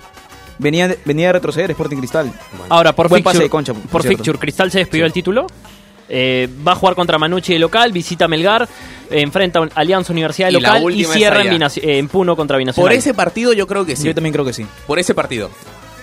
venía, 0.57 0.87
de- 0.87 0.99
venía 1.05 1.27
de 1.27 1.33
retroceder 1.33 1.71
Sporting 1.71 1.97
Cristal. 1.97 2.31
Ahora, 2.69 2.93
por 2.93 3.07
Buen 3.09 3.19
fixture, 3.23 3.33
pase 3.39 3.43
de 3.43 3.49
concha, 3.49 3.73
por 3.73 3.83
por 3.89 4.03
fixture, 4.03 4.37
Cristal 4.39 4.71
se 4.71 4.79
despidió 4.79 5.05
el 5.05 5.13
título. 5.13 5.47
Eh, 6.09 6.47
va 6.65 6.71
a 6.71 6.75
jugar 6.75 6.95
contra 6.95 7.17
Manucci 7.17 7.51
de 7.53 7.59
local, 7.59 7.91
visita 7.91 8.29
Melgar, 8.29 8.63
eh, 9.11 9.19
enfrenta 9.21 9.59
a 9.59 9.67
Alianza 9.75 10.13
Universidad 10.13 10.47
de 10.47 10.53
Y 10.57 10.61
local 10.61 10.83
y 10.91 11.03
cierra 11.03 11.41
en, 11.43 11.61
eh, 11.61 11.69
en 11.97 12.07
Puno 12.07 12.35
contra 12.37 12.57
Binacional. 12.57 12.89
Por 12.89 12.97
ese 12.97 13.13
partido 13.13 13.51
yo 13.51 13.67
creo 13.67 13.85
que 13.85 13.95
sí. 13.97 14.07
Yo 14.07 14.15
también 14.15 14.31
creo 14.31 14.45
que 14.45 14.53
sí. 14.53 14.65
Por 14.85 14.99
ese 14.99 15.13
partido. 15.13 15.49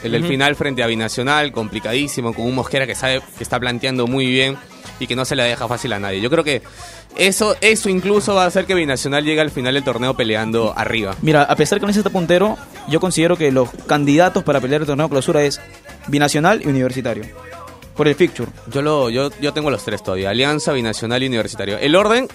El 0.02 0.12
del 0.12 0.26
final 0.26 0.54
frente 0.54 0.82
a 0.82 0.86
Binacional, 0.86 1.50
complicadísimo, 1.50 2.34
con 2.34 2.44
un 2.44 2.54
Mosquera 2.54 2.86
que 2.86 2.94
sabe 2.94 3.22
que 3.38 3.42
está 3.42 3.58
planteando 3.58 4.06
muy 4.06 4.26
bien 4.26 4.58
y 5.00 5.06
que 5.06 5.16
no 5.16 5.24
se 5.24 5.34
la 5.34 5.44
deja 5.44 5.66
fácil 5.66 5.94
a 5.94 5.98
nadie. 5.98 6.20
Yo 6.20 6.28
creo 6.28 6.44
que 6.44 6.60
eso, 7.16 7.56
eso 7.60 7.88
incluso 7.88 8.34
va 8.34 8.44
a 8.44 8.46
hacer 8.46 8.66
que 8.66 8.74
Binacional 8.74 9.24
llegue 9.24 9.40
al 9.40 9.50
final 9.50 9.74
del 9.74 9.84
torneo 9.84 10.14
peleando 10.14 10.72
arriba. 10.76 11.14
Mira, 11.22 11.42
a 11.42 11.56
pesar 11.56 11.78
que 11.78 11.86
no 11.86 11.92
está 11.92 12.10
puntero, 12.10 12.56
yo 12.88 13.00
considero 13.00 13.36
que 13.36 13.52
los 13.52 13.70
candidatos 13.86 14.42
para 14.42 14.60
pelear 14.60 14.80
el 14.80 14.86
torneo 14.86 15.06
de 15.06 15.10
clausura 15.10 15.42
es 15.42 15.60
Binacional 16.08 16.62
y 16.62 16.66
Universitario. 16.66 17.24
Por 17.96 18.08
el 18.08 18.16
fixture. 18.16 18.50
Yo 18.70 18.82
lo, 18.82 19.10
yo, 19.10 19.30
yo 19.40 19.52
tengo 19.52 19.70
los 19.70 19.84
tres 19.84 20.02
todavía, 20.02 20.30
Alianza, 20.30 20.72
Binacional 20.72 21.22
y 21.22 21.26
Universitario. 21.26 21.78
El 21.78 21.94
orden, 21.94 22.26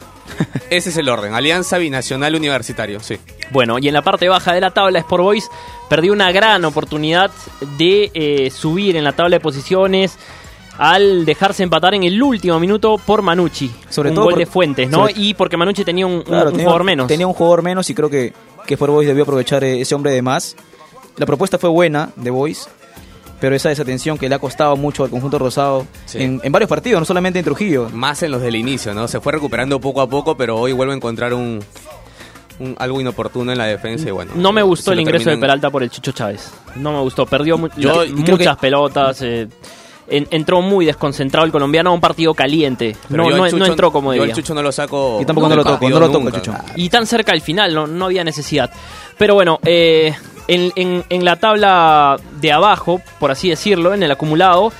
ese 0.70 0.90
es 0.90 0.96
el 0.96 1.08
orden, 1.08 1.34
Alianza, 1.34 1.78
Binacional, 1.78 2.36
Universitario, 2.36 3.00
sí. 3.00 3.18
Bueno, 3.50 3.78
y 3.80 3.88
en 3.88 3.94
la 3.94 4.02
parte 4.02 4.28
baja 4.28 4.52
de 4.52 4.60
la 4.60 4.70
tabla, 4.70 5.00
Sport 5.00 5.22
Boys 5.22 5.50
perdió 5.88 6.12
una 6.12 6.30
gran 6.30 6.64
oportunidad 6.64 7.30
de 7.76 8.10
eh, 8.14 8.50
subir 8.50 8.96
en 8.96 9.04
la 9.04 9.12
tabla 9.12 9.36
de 9.36 9.40
posiciones 9.40 10.16
al 10.78 11.24
dejarse 11.24 11.62
empatar 11.62 11.94
en 11.94 12.04
el 12.04 12.22
último 12.22 12.58
minuto 12.60 12.98
por 12.98 13.22
Manucci. 13.22 13.70
Sobre 13.88 14.10
un 14.10 14.14
todo 14.14 14.24
gol 14.26 14.34
por- 14.34 14.38
de 14.40 14.46
Fuentes, 14.46 14.90
¿no? 14.90 14.98
sobre- 15.06 15.14
Y 15.16 15.34
porque 15.34 15.56
Manucci 15.56 15.84
tenía 15.84 16.06
un, 16.06 16.14
un- 16.16 16.22
Claro, 16.22 16.46
un 16.46 16.52
tenía, 16.52 16.64
jugador 16.66 16.84
menos. 16.84 17.06
Tenía 17.06 17.26
un 17.26 17.32
jugador 17.34 17.62
menos 17.62 17.88
y 17.90 17.94
creo 17.94 18.10
que, 18.10 18.32
que 18.66 18.76
Boys 18.76 19.06
debió 19.08 19.22
aprovechar 19.22 19.64
eh, 19.64 19.80
ese 19.80 19.94
hombre 19.94 20.12
de 20.12 20.22
más. 20.22 20.56
La 21.16 21.24
propuesta 21.26 21.58
fue 21.58 21.70
buena 21.70 22.10
de 22.16 22.30
Boys, 22.30 22.68
pero 23.40 23.54
esa 23.56 23.68
desatención 23.70 24.18
que 24.18 24.28
le 24.28 24.34
ha 24.34 24.38
costado 24.38 24.76
mucho 24.76 25.04
al 25.04 25.10
conjunto 25.10 25.38
rosado 25.38 25.86
Sí. 26.04 26.22
en, 26.22 26.40
en 26.44 26.52
varios 26.52 26.68
partidos, 26.68 27.00
no 27.00 27.04
solamente 27.06 27.38
en 27.38 27.44
Trujillo. 27.44 27.88
Más 27.92 28.22
en 28.22 28.30
los 28.32 28.42
del 28.42 28.54
inicio, 28.56 28.92
¿no? 28.94 29.08
Se 29.08 29.20
fue 29.20 29.32
recuperando 29.32 29.80
poco 29.80 30.00
a 30.02 30.08
poco, 30.08 30.36
pero 30.36 30.56
hoy 30.58 30.72
vuelve 30.72 30.92
a 30.92 30.96
encontrar 30.96 31.32
un, 31.32 31.62
un- 32.58 32.76
algo 32.78 33.00
inoportuno 33.00 33.50
en 33.52 33.58
la 33.58 33.64
defensa 33.66 34.08
y 34.08 34.10
bueno. 34.12 34.32
No 34.34 34.52
me 34.52 34.62
gustó 34.62 34.92
el 34.92 35.00
ingreso 35.00 35.30
de 35.30 35.38
Peralta 35.38 35.70
por 35.70 35.82
el 35.82 35.90
Chicho 35.90 36.12
Chávez. 36.12 36.50
No 36.74 36.92
me 36.92 37.00
gustó. 37.00 37.24
Perdió 37.26 37.56
mu- 37.56 37.68
Yo- 37.78 38.02
la- 38.02 38.06
y 38.06 38.12
creo 38.12 38.36
muchas 38.36 38.56
que- 38.56 38.60
pelotas. 38.60 39.22
eh, 39.22 39.48
en- 40.08 40.26
entró 40.30 40.60
muy 40.62 40.84
desconcentrado 40.86 41.44
el 41.46 41.52
colombiano 41.52 41.90
a 41.90 41.92
un 41.92 42.00
partido 42.00 42.34
caliente. 42.34 42.96
Pero 43.08 43.24
No, 43.24 43.30
yo 43.30 43.36
no, 43.36 43.42
no 43.44 43.50
Chucho- 43.50 43.66
entró 43.66 43.90
como 43.92 44.12
yo 44.14 44.20
debía. 44.22 44.34
al 44.34 44.40
Chucho 44.40 44.54
no 44.54 44.62
lo 44.62 44.72
saco. 44.72 45.18
Y 45.20 45.24
tampoco 45.24 45.48
no 45.48 45.56
lo 45.56 45.62
nunca, 45.64 45.74
toco, 45.78 45.90
no 45.90 46.00
lo 46.00 46.06
toco, 46.10 46.24
nunca. 46.24 46.42
Chucho. 46.42 46.54
Y 46.76 46.88
tan 46.88 47.06
cerca 47.06 47.32
al 47.32 47.40
final, 47.40 47.74
no, 47.74 47.86
no 47.86 48.04
había 48.06 48.24
necesidad. 48.24 48.70
Pero 49.18 49.34
bueno, 49.34 49.58
eh, 49.64 50.14
en, 50.48 50.72
en- 50.76 51.04
en 51.08 51.24
la 51.24 51.36
tabla 51.36 52.16
de 52.40 52.52
abajo, 52.52 53.00
por 53.18 53.30
así 53.30 53.48
decirlo, 53.48 53.94
en 53.94 54.02
el 54.02 54.10
acumulado, 54.10 54.72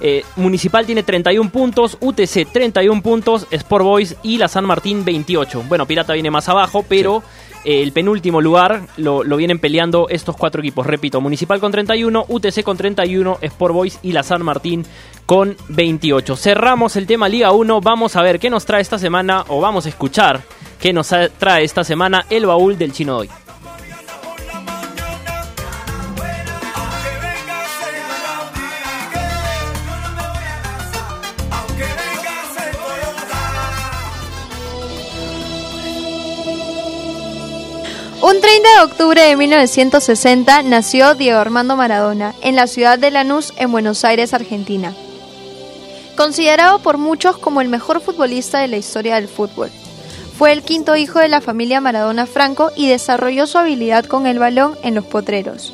eh, 0.00 0.22
Municipal 0.36 0.84
tiene 0.84 1.02
31 1.02 1.50
puntos, 1.50 1.96
UTC 2.00 2.44
31 2.52 3.00
puntos, 3.00 3.46
Sport 3.50 3.84
Boys 3.84 4.16
y 4.22 4.36
la 4.38 4.48
San 4.48 4.64
Martín 4.66 5.04
28. 5.04 5.62
Bueno, 5.68 5.86
Pirata 5.86 6.12
viene 6.12 6.30
más 6.30 6.48
abajo, 6.48 6.84
pero 6.86 7.22
el 7.64 7.92
penúltimo 7.92 8.40
lugar 8.40 8.82
lo, 8.96 9.24
lo 9.24 9.36
vienen 9.36 9.58
peleando 9.58 10.08
estos 10.08 10.36
cuatro 10.36 10.60
equipos. 10.60 10.86
Repito, 10.86 11.20
Municipal 11.20 11.60
con 11.60 11.72
31, 11.72 12.26
UTC 12.28 12.62
con 12.62 12.76
31, 12.76 13.38
Sport 13.40 13.74
Boys 13.74 13.98
y 14.02 14.12
la 14.12 14.22
San 14.22 14.42
Martín 14.42 14.84
con 15.26 15.56
28. 15.68 16.36
Cerramos 16.36 16.96
el 16.96 17.06
tema 17.06 17.28
Liga 17.28 17.52
1, 17.52 17.80
vamos 17.80 18.16
a 18.16 18.22
ver 18.22 18.38
qué 18.38 18.50
nos 18.50 18.64
trae 18.66 18.82
esta 18.82 18.98
semana, 18.98 19.44
o 19.48 19.60
vamos 19.60 19.86
a 19.86 19.88
escuchar 19.88 20.42
qué 20.80 20.92
nos 20.92 21.12
trae 21.38 21.64
esta 21.64 21.84
semana 21.84 22.26
el 22.30 22.46
baúl 22.46 22.76
del 22.76 22.92
Chino 22.92 23.14
Doy. 23.14 23.43
Un 38.34 38.40
30 38.40 38.68
de 38.68 38.80
octubre 38.80 39.22
de 39.22 39.36
1960 39.36 40.64
nació 40.64 41.14
Diego 41.14 41.38
Armando 41.38 41.76
Maradona 41.76 42.34
en 42.40 42.56
la 42.56 42.66
ciudad 42.66 42.98
de 42.98 43.12
Lanús, 43.12 43.52
en 43.58 43.70
Buenos 43.70 44.04
Aires, 44.04 44.34
Argentina. 44.34 44.92
Considerado 46.16 46.80
por 46.80 46.98
muchos 46.98 47.38
como 47.38 47.60
el 47.60 47.68
mejor 47.68 48.00
futbolista 48.00 48.58
de 48.58 48.66
la 48.66 48.76
historia 48.76 49.14
del 49.14 49.28
fútbol. 49.28 49.70
Fue 50.36 50.50
el 50.50 50.64
quinto 50.64 50.96
hijo 50.96 51.20
de 51.20 51.28
la 51.28 51.40
familia 51.40 51.80
Maradona 51.80 52.26
Franco 52.26 52.72
y 52.74 52.88
desarrolló 52.88 53.46
su 53.46 53.58
habilidad 53.58 54.04
con 54.04 54.26
el 54.26 54.40
balón 54.40 54.76
en 54.82 54.96
los 54.96 55.04
potreros. 55.04 55.72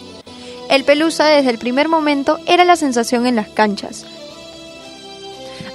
El 0.69 0.85
Pelusa 0.85 1.29
desde 1.29 1.49
el 1.49 1.59
primer 1.59 1.89
momento 1.89 2.41
era 2.47 2.67
la 2.67 2.77
sensación 2.77 3.27
en 3.27 3.37
las 3.37 3.49
canchas. 3.49 4.05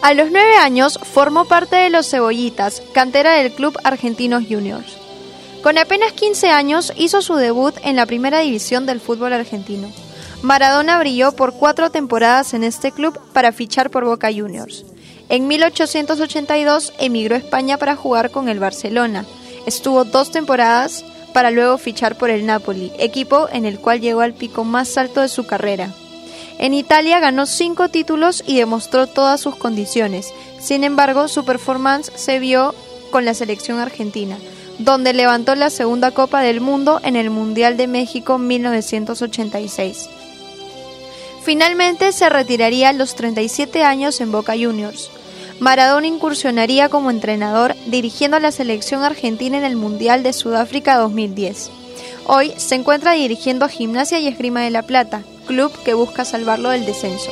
A 0.04 0.14
los 0.14 0.30
nueve 0.30 0.56
años 0.58 1.00
formó 1.02 1.46
parte 1.46 1.78
de 1.78 1.90
los 1.90 2.08
Cebollitas, 2.08 2.84
cantera 2.94 3.34
del 3.34 3.52
club 3.54 3.76
Argentinos 3.84 4.44
Juniors. 4.48 5.05
Con 5.66 5.80
apenas 5.80 6.14
15 6.14 6.52
años 6.52 6.94
hizo 6.96 7.24
su 7.24 7.34
debut 7.34 7.74
en 7.82 7.96
la 7.96 8.06
primera 8.06 8.42
división 8.42 8.86
del 8.86 9.02
fútbol 9.02 9.34
argentino. 9.34 9.92
Maradona 10.44 11.00
brilló 11.00 11.32
por 11.32 11.56
cuatro 11.56 11.90
temporadas 11.90 12.54
en 12.54 12.64
este 12.64 12.92
club 12.92 13.20
para 13.34 13.52
fichar 13.52 13.90
por 13.90 14.06
Boca 14.06 14.30
Juniors. 14.32 14.86
En 15.28 15.48
1882 15.48 16.94
emigró 17.00 17.34
a 17.34 17.40
España 17.40 17.80
para 17.80 17.96
jugar 17.96 18.30
con 18.30 18.48
el 18.48 18.60
Barcelona. 18.60 19.26
Estuvo 19.66 20.04
dos 20.04 20.30
temporadas 20.30 21.04
para 21.34 21.50
luego 21.50 21.80
fichar 21.80 22.16
por 22.16 22.30
el 22.30 22.46
Napoli, 22.46 22.92
equipo 23.00 23.50
en 23.52 23.66
el 23.66 23.80
cual 23.80 24.02
llegó 24.02 24.22
al 24.22 24.36
pico 24.36 24.66
más 24.66 24.96
alto 25.00 25.22
de 25.22 25.30
su 25.30 25.48
carrera. 25.48 25.92
En 26.60 26.76
Italia 26.76 27.20
ganó 27.20 27.48
cinco 27.48 27.90
títulos 27.90 28.44
y 28.46 28.60
demostró 28.60 29.08
todas 29.08 29.42
sus 29.42 29.56
condiciones. 29.56 30.32
Sin 30.60 30.84
embargo, 30.84 31.28
su 31.28 31.44
performance 31.44 32.12
se 32.14 32.38
vio 32.38 32.76
con 33.10 33.26
la 33.26 33.34
selección 33.34 33.80
argentina, 33.80 34.38
donde 34.80 35.14
levantó 35.14 35.56
la 35.56 35.70
segunda 35.70 36.12
Copa 36.12 36.42
del 36.42 36.62
Mundo 36.62 37.00
en 37.04 37.16
el 37.16 37.30
Mundial 37.30 37.78
de 37.78 37.88
México 37.88 38.38
1986. 38.38 40.10
Finalmente 41.44 42.12
se 42.12 42.28
retiraría 42.30 42.90
a 42.90 42.94
los 42.94 43.16
37 43.16 43.84
años 43.84 44.20
en 44.20 44.32
Boca 44.32 44.54
Juniors. 44.54 45.12
Maradona 45.60 46.08
incursionaría 46.08 46.90
como 46.90 47.12
entrenador 47.12 47.76
dirigiendo 47.86 48.38
a 48.38 48.40
la 48.40 48.52
selección 48.52 49.04
argentina 49.04 49.58
en 49.58 49.64
el 49.64 49.76
Mundial 49.76 50.24
de 50.24 50.34
Sudáfrica 50.34 50.98
2010. 50.98 51.70
Hoy 52.26 52.54
se 52.58 52.76
encuentra 52.76 53.14
dirigiendo 53.14 53.66
a 53.66 53.70
Gimnasia 53.70 54.20
y 54.20 54.28
Esgrima 54.28 54.62
de 54.62 54.72
la 54.72 54.82
Plata, 54.82 55.24
club 55.46 55.72
que 55.84 55.94
busca 55.94 56.26
salvarlo 56.26 56.72
del 56.72 56.86
descenso. 56.86 57.32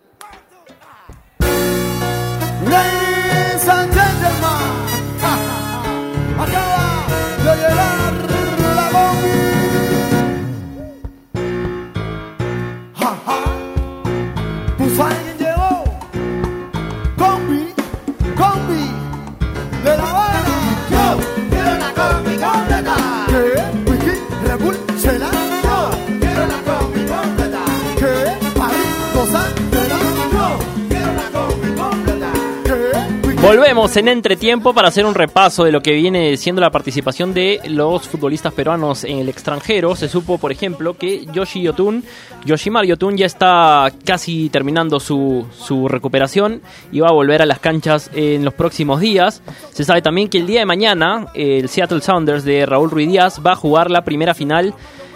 Volvemos 33.51 33.97
en 33.97 34.07
entretiempo 34.07 34.73
para 34.73 34.87
hacer 34.87 35.05
un 35.05 35.13
repaso 35.13 35.65
de 35.65 35.73
lo 35.73 35.81
que 35.81 35.91
viene 35.91 36.37
siendo 36.37 36.61
la 36.61 36.69
participación 36.69 37.33
de 37.33 37.59
los 37.67 38.07
futbolistas 38.07 38.53
peruanos 38.53 39.03
en 39.03 39.17
el 39.17 39.27
extranjero. 39.27 39.93
Se 39.97 40.07
supo, 40.07 40.37
por 40.37 40.53
ejemplo, 40.53 40.93
que 40.93 41.25
Yoshi 41.33 41.61
Yotun, 41.61 42.01
Yoshimar 42.45 42.85
Yotun 42.85 43.17
ya 43.17 43.25
está 43.25 43.91
casi 44.05 44.47
terminando 44.47 45.01
su, 45.01 45.45
su 45.51 45.89
recuperación 45.89 46.61
y 46.93 47.01
va 47.01 47.09
a 47.09 47.11
volver 47.11 47.41
a 47.41 47.45
las 47.45 47.59
canchas 47.59 48.09
en 48.13 48.45
los 48.45 48.53
próximos 48.53 49.01
días. 49.01 49.41
Se 49.73 49.83
sabe 49.83 50.01
también 50.01 50.29
que 50.29 50.37
el 50.37 50.47
día 50.47 50.61
de 50.61 50.65
mañana 50.65 51.27
el 51.33 51.67
Seattle 51.67 51.99
Sounders 51.99 52.45
de 52.45 52.65
Raúl 52.65 52.89
Ruiz 52.89 53.09
Díaz 53.09 53.41
va 53.45 53.51
a 53.51 53.57
jugar 53.57 53.91
la 53.91 54.05
primera 54.05 54.33
final 54.33 54.73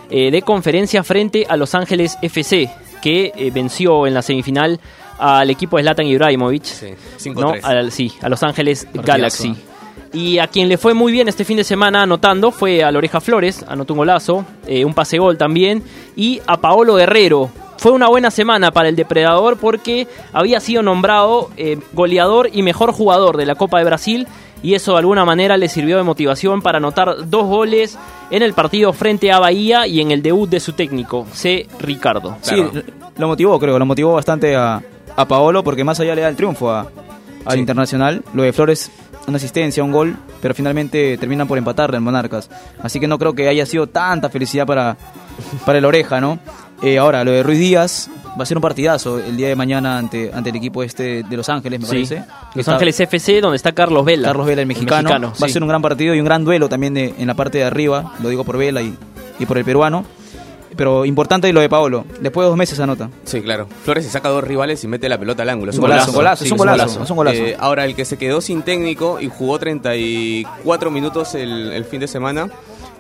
eh, 0.10 0.30
de 0.30 0.42
conferencia 0.42 1.06
frente 1.06 1.46
a 1.48 1.56
Los 1.56 1.74
Ángeles 1.74 2.18
FC, 2.22 2.70
que 3.02 3.32
eh, 3.34 3.52
venció 3.54 4.06
en 4.06 4.14
la 4.14 4.22
semifinal 4.22 4.82
al 5.18 5.50
equipo 5.50 5.78
de 5.78 5.84
Zlatan 5.84 6.06
Ibrahimovic. 6.08 6.64
¿no? 7.36 7.54
5-3. 7.54 7.60
Al- 7.64 7.92
sí, 7.92 8.12
a 8.22 8.30
Los 8.30 8.44
Ángeles 8.44 8.86
Partidazo. 8.86 9.08
Galaxy. 9.08 9.56
Y 10.14 10.38
a 10.40 10.48
quien 10.48 10.70
le 10.70 10.78
fue 10.78 10.94
muy 10.94 11.12
bien 11.12 11.28
este 11.28 11.44
fin 11.44 11.58
de 11.58 11.64
semana 11.66 12.04
anotando 12.04 12.52
fue 12.52 12.84
a 12.84 12.92
Loreja 12.92 13.20
Flores, 13.20 13.66
anotó 13.68 13.94
un 13.94 13.98
golazo, 13.98 14.46
eh, 14.66 14.86
un 14.86 14.94
pase 14.94 15.18
gol 15.18 15.38
también, 15.38 15.84
y 16.16 16.40
a 16.48 16.58
Paolo 16.58 16.96
Guerrero. 16.96 17.50
Fue 17.78 17.92
una 17.92 18.08
buena 18.08 18.32
semana 18.32 18.72
para 18.72 18.88
el 18.88 18.96
depredador 18.96 19.58
porque 19.58 20.08
había 20.32 20.62
sido 20.62 20.82
nombrado 20.82 21.50
eh, 21.58 21.78
goleador 21.92 22.50
y 22.54 22.62
mejor 22.62 22.94
jugador 22.94 23.36
de 23.36 23.46
la 23.46 23.56
Copa 23.56 23.80
de 23.80 23.84
Brasil 23.84 24.28
y 24.64 24.74
eso 24.74 24.94
de 24.94 25.00
alguna 25.00 25.26
manera 25.26 25.58
le 25.58 25.68
sirvió 25.68 25.98
de 25.98 26.04
motivación 26.04 26.62
para 26.62 26.78
anotar 26.78 27.30
dos 27.30 27.46
goles 27.46 28.00
en 28.32 28.42
el 28.42 28.54
partido 28.54 28.94
frente 28.94 29.32
a 29.34 29.40
Bahía 29.40 29.86
y 29.86 30.00
en 30.00 30.12
el 30.12 30.22
debut 30.22 30.50
de 30.50 30.62
su 30.62 30.72
técnico, 30.74 31.28
C. 31.34 31.68
Ricardo. 31.80 32.38
Sí, 32.42 32.64
lo 33.18 33.28
motivó, 33.28 33.60
creo, 33.60 33.78
lo 33.78 33.86
motivó 33.86 34.14
bastante 34.14 34.56
a, 34.56 34.82
a 35.16 35.26
Paolo 35.28 35.64
porque 35.64 35.84
más 35.84 36.00
allá 36.00 36.16
le 36.16 36.22
da 36.22 36.30
el 36.30 36.36
triunfo 36.36 36.72
a- 36.72 36.88
al 37.46 37.60
Internacional. 37.60 38.24
Lo 38.34 38.44
de 38.44 38.52
Flores, 38.54 38.92
una 39.28 39.38
asistencia, 39.38 39.84
un 39.84 39.92
gol, 39.92 40.16
pero 40.42 40.54
finalmente 40.54 41.18
terminan 41.18 41.48
por 41.48 41.58
empatarle 41.58 41.98
en 41.98 42.04
Monarcas. 42.04 42.50
Así 42.82 43.00
que 43.00 43.08
no 43.08 43.18
creo 43.20 43.34
que 43.34 43.48
haya 43.48 43.66
sido 43.66 43.88
tanta 43.88 44.30
felicidad 44.30 44.66
para, 44.66 44.98
para 45.66 45.78
el 45.78 45.86
Oreja, 45.86 46.20
¿no? 46.22 46.40
Eh, 46.82 46.98
ahora, 46.98 47.24
lo 47.24 47.32
de 47.32 47.42
Ruiz 47.44 47.60
Díaz 47.60 48.10
va 48.38 48.44
a 48.44 48.46
ser 48.46 48.58
un 48.58 48.62
partidazo 48.62 49.20
el 49.20 49.38
día 49.38 49.48
de 49.48 49.56
mañana 49.56 49.98
ante, 49.98 50.30
ante 50.34 50.50
el 50.50 50.56
equipo 50.58 50.84
este 50.84 51.24
de 51.24 51.38
Los 51.38 51.48
Ángeles, 51.50 51.80
me 51.80 51.86
Sí. 51.86 51.92
parece. 51.94 52.16
Los 52.54 52.58
Está- 52.58 52.74
Ángeles 52.74 53.00
FC, 53.00 53.40
donde 53.42 53.56
está 53.56 53.72
Carlos 53.72 54.04
Vela. 54.04 54.28
Carlos 54.28 54.46
Vela, 54.46 54.62
el 54.62 54.68
mexicano. 54.68 55.10
va 55.10 55.46
a 55.46 55.50
ser 55.50 55.62
un 55.64 55.70
gran 55.70 55.82
partido 55.82 56.14
y 56.14 56.20
un 56.20 56.26
gran 56.26 56.44
duelo 56.44 56.68
también 56.68 56.94
de- 56.94 57.14
en 57.18 57.28
la 57.28 57.34
parte 57.36 57.60
de 57.60 57.64
arriba, 57.64 58.14
lo 58.22 58.28
digo 58.30 58.44
por 58.44 58.58
Vela 58.58 58.82
y, 58.82 58.94
y 59.40 59.46
por 59.46 59.58
el 59.58 59.64
peruano. 59.64 60.04
Pero 60.76 61.06
importante 61.06 61.52
lo 61.54 61.62
de 61.62 61.70
Paolo, 61.70 62.06
después 62.20 62.46
de 62.46 62.50
dos 62.50 62.58
meses 62.58 62.80
anota. 62.80 63.10
Sí, 63.24 63.42
claro. 63.42 63.68
Flores 63.84 64.06
se 64.06 64.12
saca 64.12 64.30
dos 64.30 64.44
rivales 64.44 64.84
y 64.84 64.88
mete 64.88 65.08
la 65.08 65.18
pelota 65.18 65.44
al 65.44 65.50
ángulo. 65.50 65.72
Es 65.72 65.78
Un 65.78 65.84
golazo, 65.84 66.12
golazo, 66.12 66.44
es 66.44 66.52
un 66.52 66.58
golazo, 66.58 67.04
es 67.04 67.10
un 67.10 67.16
golazo. 67.16 67.38
Eh, 67.38 67.56
ahora, 67.60 67.86
el 67.86 67.96
que 67.96 68.06
se 68.06 68.18
quedó 68.18 68.42
sin 68.42 68.62
técnico 68.62 69.20
y 69.22 69.30
jugó 69.30 69.58
34 69.60 70.92
minutos 70.92 71.36
el, 71.36 71.72
el 71.72 71.86
fin 71.86 72.00
de 72.00 72.08
semana 72.08 72.50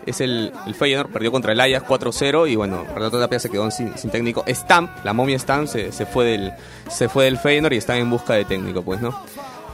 es 0.05 0.21
el, 0.21 0.51
el 0.67 0.75
Feyenoord. 0.75 1.11
Perdió 1.11 1.31
contra 1.31 1.51
el 1.51 1.59
Ajax 1.59 1.85
4-0 1.87 2.49
y 2.49 2.55
bueno, 2.55 2.83
Renato 2.95 3.19
Tapia 3.19 3.39
se 3.39 3.49
quedó 3.49 3.69
sin, 3.71 3.97
sin 3.97 4.09
técnico. 4.09 4.43
Stamp, 4.47 4.89
la 5.03 5.13
momia 5.13 5.37
Stamp, 5.37 5.67
se, 5.67 5.91
se 5.91 6.05
fue 6.05 6.25
del 6.25 6.53
se 6.89 7.09
fue 7.09 7.25
del 7.25 7.37
Feyenoord 7.37 7.73
y 7.73 7.77
está 7.77 7.97
en 7.97 8.09
busca 8.09 8.33
de 8.35 8.45
técnico, 8.45 8.83
pues, 8.83 9.01
¿no? 9.01 9.19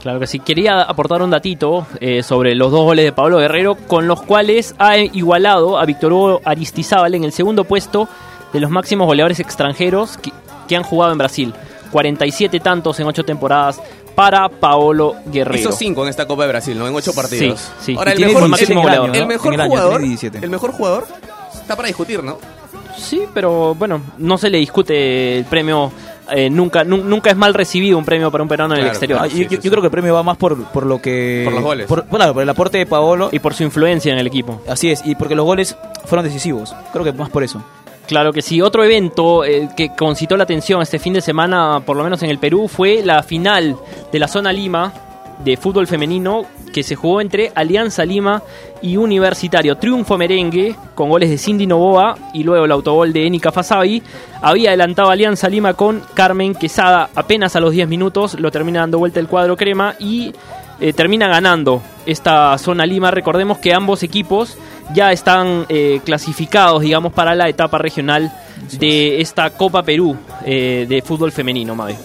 Claro 0.02 0.18
que 0.18 0.26
sí. 0.26 0.40
Quería 0.40 0.82
aportar 0.82 1.22
un 1.22 1.30
datito 1.30 1.86
eh, 2.00 2.22
sobre 2.24 2.54
los 2.56 2.72
dos 2.72 2.82
goles 2.84 3.04
de 3.04 3.12
Pablo 3.12 3.38
Guerrero, 3.38 3.76
con 3.76 4.08
los 4.08 4.20
cuales 4.22 4.74
ha 4.78 4.98
igualado 4.98 5.78
a 5.78 5.84
Víctor 5.84 6.12
Hugo 6.12 6.40
Aristizábal 6.44 7.14
en 7.14 7.22
el 7.24 7.32
segundo 7.32 7.62
puesto 7.64 8.08
de 8.52 8.58
los 8.60 8.70
máximos 8.70 9.06
goleadores 9.06 9.38
extranjeros 9.38 10.18
que, 10.18 10.32
que 10.66 10.76
han 10.76 10.82
jugado 10.82 11.12
en 11.12 11.18
Brasil. 11.18 11.54
47 11.92 12.58
tantos 12.58 12.98
en 12.98 13.06
8 13.06 13.22
temporadas 13.24 13.80
para 14.16 14.48
Paolo 14.48 15.14
Guerrero. 15.26 15.58
Hizo 15.60 15.72
5 15.72 16.02
en 16.02 16.08
esta 16.08 16.26
Copa 16.26 16.42
de 16.42 16.48
Brasil, 16.48 16.76
¿no? 16.78 16.88
En 16.88 16.94
8 16.94 17.12
partidos. 17.14 17.60
Sí, 17.60 17.92
sí. 17.92 17.94
Ahora, 17.96 18.12
el 18.12 18.20
mejor, 18.20 18.48
17 18.48 18.72
el- 18.72 18.78
¿no? 19.20 19.26
mejor 19.28 19.54
En 19.54 19.54
el 19.54 19.60
año, 19.60 19.70
jugador, 19.70 19.90
tiene 19.92 20.08
17. 20.08 20.38
el 20.38 20.50
mejor 20.50 20.72
jugador 20.72 21.06
está 21.54 21.76
para 21.76 21.86
discutir, 21.86 22.24
¿no? 22.24 22.38
Sí, 22.96 23.22
pero 23.32 23.74
bueno, 23.74 24.02
no 24.18 24.36
se 24.36 24.50
le 24.50 24.58
discute 24.58 25.38
el 25.38 25.44
premio. 25.44 25.92
Eh, 26.34 26.50
nunca, 26.50 26.84
nu- 26.84 27.04
nunca 27.04 27.30
es 27.30 27.36
mal 27.36 27.54
recibido 27.54 27.96
un 27.98 28.04
premio 28.04 28.30
para 28.30 28.42
un 28.42 28.48
peruano 28.48 28.74
en 28.74 28.80
el 28.80 28.84
Claro, 28.84 28.92
exterior. 28.94 29.20
ah, 29.22 29.26
yo, 29.26 29.70
creo 29.70 29.80
que 29.82 29.86
el 29.86 29.90
premio 29.90 30.14
va 30.14 30.22
más 30.22 30.36
por, 30.36 30.62
por 30.66 30.86
lo 30.86 31.00
que... 31.00 31.42
Por 31.44 31.52
los 31.54 31.62
goles. 31.62 31.86
Por, 31.86 32.04
claro, 32.06 32.32
por 32.34 32.42
el 32.42 32.48
aporte 32.48 32.78
de 32.78 32.86
Paolo. 32.86 33.28
Y 33.32 33.38
por 33.38 33.54
su 33.54 33.62
influencia 33.62 34.12
en 34.12 34.18
el 34.18 34.26
equipo. 34.26 34.60
Así 34.68 34.90
es, 34.90 35.02
y 35.04 35.14
porque 35.14 35.34
los 35.34 35.44
goles 35.44 35.76
fueron 36.06 36.24
decisivos. 36.24 36.74
Creo 36.92 37.04
que 37.04 37.12
más 37.12 37.30
por 37.30 37.42
eso. 37.42 37.62
Claro 38.06 38.32
que 38.32 38.42
sí. 38.42 38.60
Otro 38.60 38.82
evento 38.84 39.44
eh, 39.44 39.68
que 39.76 39.94
concitó 39.96 40.36
la 40.36 40.44
atención 40.44 40.82
este 40.82 40.98
fin 40.98 41.12
de 41.14 41.20
semana, 41.20 41.80
por 41.86 41.96
lo 41.96 42.02
menos 42.04 42.22
en 42.22 42.30
el 42.30 42.38
Perú, 42.38 42.68
fue 42.68 43.02
la 43.04 43.22
final 43.22 43.76
de 44.10 44.18
la 44.18 44.26
zona 44.28 44.52
Lima 44.52 44.92
de 45.44 45.56
fútbol 45.56 45.86
femenino 45.86 46.46
que 46.72 46.82
se 46.82 46.96
jugó 46.96 47.20
entre 47.20 47.52
Alianza 47.54 48.04
Lima 48.04 48.42
y 48.80 48.96
Universitario. 48.96 49.76
Triunfo 49.76 50.16
merengue 50.16 50.74
con 50.94 51.10
goles 51.10 51.30
de 51.30 51.38
Cindy 51.38 51.66
Novoa 51.66 52.16
y 52.32 52.42
luego 52.42 52.64
el 52.64 52.72
autogol 52.72 53.12
de 53.12 53.26
Enika 53.26 53.52
Fasabi. 53.52 54.02
Había 54.40 54.70
adelantado 54.70 55.10
Alianza 55.10 55.48
Lima 55.48 55.74
con 55.74 56.02
Carmen 56.14 56.54
Quesada 56.54 57.10
apenas 57.14 57.54
a 57.56 57.60
los 57.60 57.72
10 57.72 57.88
minutos. 57.88 58.38
Lo 58.40 58.50
termina 58.50 58.80
dando 58.80 58.98
vuelta 58.98 59.20
el 59.20 59.28
cuadro 59.28 59.56
crema 59.56 59.94
y 59.98 60.32
eh, 60.80 60.92
termina 60.92 61.28
ganando 61.28 61.82
esta 62.06 62.56
zona 62.58 62.86
Lima. 62.86 63.10
Recordemos 63.10 63.58
que 63.58 63.74
ambos 63.74 64.02
equipos 64.02 64.56
ya 64.94 65.12
están 65.12 65.66
eh, 65.68 66.00
clasificados, 66.04 66.82
digamos, 66.82 67.12
para 67.12 67.34
la 67.34 67.48
etapa 67.48 67.78
regional 67.78 68.32
de 68.78 69.20
esta 69.20 69.50
Copa 69.50 69.82
Perú 69.82 70.16
eh, 70.44 70.86
de 70.88 71.02
fútbol 71.02 71.32
femenino, 71.32 71.74
Mabe. 71.74 71.96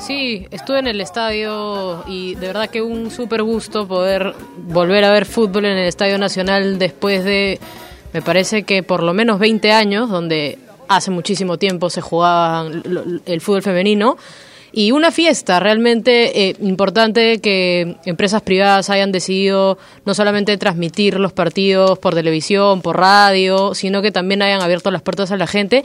Sí, 0.00 0.46
estuve 0.50 0.78
en 0.78 0.86
el 0.86 1.00
estadio 1.00 2.04
y 2.06 2.34
de 2.34 2.46
verdad 2.48 2.68
que 2.68 2.82
un 2.82 3.10
súper 3.10 3.42
gusto 3.42 3.88
poder 3.88 4.34
volver 4.56 5.04
a 5.04 5.10
ver 5.10 5.24
fútbol 5.24 5.64
en 5.64 5.78
el 5.78 5.88
Estadio 5.88 6.18
Nacional 6.18 6.78
después 6.78 7.24
de, 7.24 7.58
me 8.12 8.22
parece 8.22 8.62
que 8.62 8.82
por 8.82 9.02
lo 9.02 9.14
menos 9.14 9.38
20 9.38 9.72
años, 9.72 10.10
donde 10.10 10.58
hace 10.88 11.10
muchísimo 11.10 11.58
tiempo 11.58 11.90
se 11.90 12.00
jugaba 12.00 12.68
el 13.26 13.40
fútbol 13.40 13.62
femenino. 13.62 14.16
Y 14.72 14.90
una 14.90 15.10
fiesta 15.10 15.58
realmente 15.58 16.48
eh, 16.48 16.56
importante 16.60 17.40
que 17.40 17.96
empresas 18.04 18.42
privadas 18.42 18.90
hayan 18.90 19.10
decidido 19.10 19.78
no 20.04 20.12
solamente 20.12 20.58
transmitir 20.58 21.18
los 21.18 21.32
partidos 21.32 21.98
por 21.98 22.14
televisión, 22.14 22.82
por 22.82 22.98
radio, 22.98 23.74
sino 23.74 24.02
que 24.02 24.12
también 24.12 24.42
hayan 24.42 24.60
abierto 24.60 24.90
las 24.90 25.00
puertas 25.00 25.32
a 25.32 25.36
la 25.38 25.46
gente 25.46 25.82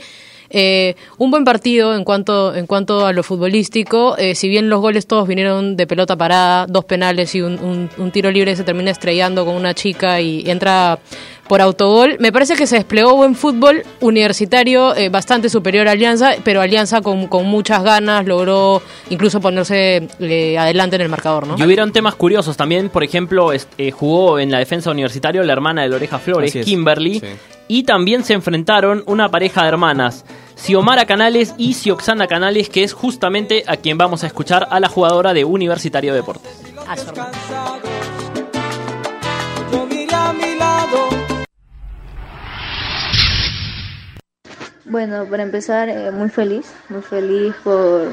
eh, 0.54 0.96
un 1.16 1.30
buen 1.30 1.44
partido 1.44 1.96
en 1.96 2.04
cuanto, 2.04 2.54
en 2.54 2.66
cuanto 2.66 3.06
a 3.06 3.12
lo 3.14 3.22
futbolístico, 3.22 4.18
eh, 4.18 4.34
si 4.34 4.48
bien 4.48 4.68
los 4.68 4.80
goles 4.80 5.06
todos 5.06 5.26
vinieron 5.26 5.76
de 5.76 5.86
pelota 5.86 6.14
parada, 6.14 6.66
dos 6.66 6.84
penales 6.84 7.34
y 7.34 7.40
un, 7.40 7.88
tiro 8.12 8.30
libre 8.30 8.54
se 8.54 8.62
termina 8.62 8.90
estrellando 8.90 9.46
con 9.46 9.54
una 9.54 9.72
chica 9.72 10.20
y 10.20 10.48
entra 10.50 10.98
por 11.48 11.62
autogol. 11.62 12.16
Me 12.20 12.32
parece 12.32 12.54
que 12.54 12.66
se 12.66 12.76
desplegó 12.76 13.16
buen 13.16 13.34
fútbol 13.34 13.82
universitario, 14.00 14.94
eh, 14.94 15.08
bastante 15.08 15.48
superior 15.48 15.88
a 15.88 15.92
Alianza, 15.92 16.34
pero 16.44 16.60
Alianza 16.60 17.00
con, 17.00 17.28
con 17.28 17.46
muchas 17.46 17.82
ganas 17.82 18.26
logró 18.26 18.82
incluso 19.08 19.40
ponerse 19.40 20.06
adelante 20.58 20.96
en 20.96 21.02
el 21.02 21.08
marcador. 21.08 21.46
¿no? 21.46 21.56
Y 21.58 21.64
hubieron 21.64 21.92
temas 21.92 22.14
curiosos 22.14 22.58
también, 22.58 22.90
por 22.90 23.02
ejemplo, 23.02 23.52
jugó 23.92 24.38
en 24.38 24.50
la 24.50 24.58
defensa 24.58 24.90
universitario 24.90 25.42
la 25.44 25.54
hermana 25.54 25.82
de 25.82 25.88
Loreja 25.88 26.18
Flores, 26.18 26.52
Kimberly, 26.62 27.22
y 27.72 27.84
también 27.84 28.22
se 28.22 28.34
enfrentaron 28.34 29.02
una 29.06 29.30
pareja 29.30 29.62
de 29.62 29.68
hermanas. 29.68 30.26
Xiomara 30.56 31.06
Canales 31.06 31.54
y 31.56 31.72
Xioxana 31.72 32.26
Canales, 32.26 32.68
que 32.68 32.84
es 32.84 32.92
justamente 32.92 33.64
a 33.66 33.78
quien 33.78 33.96
vamos 33.96 34.24
a 34.24 34.26
escuchar 34.26 34.68
a 34.68 34.78
la 34.78 34.90
jugadora 34.90 35.32
de 35.32 35.46
Universitario 35.46 36.12
Deportes. 36.12 36.52
Bueno, 44.84 45.24
para 45.30 45.42
empezar, 45.42 45.88
eh, 45.88 46.10
muy 46.10 46.28
feliz, 46.28 46.74
muy 46.90 47.00
feliz 47.00 47.54
por, 47.64 48.12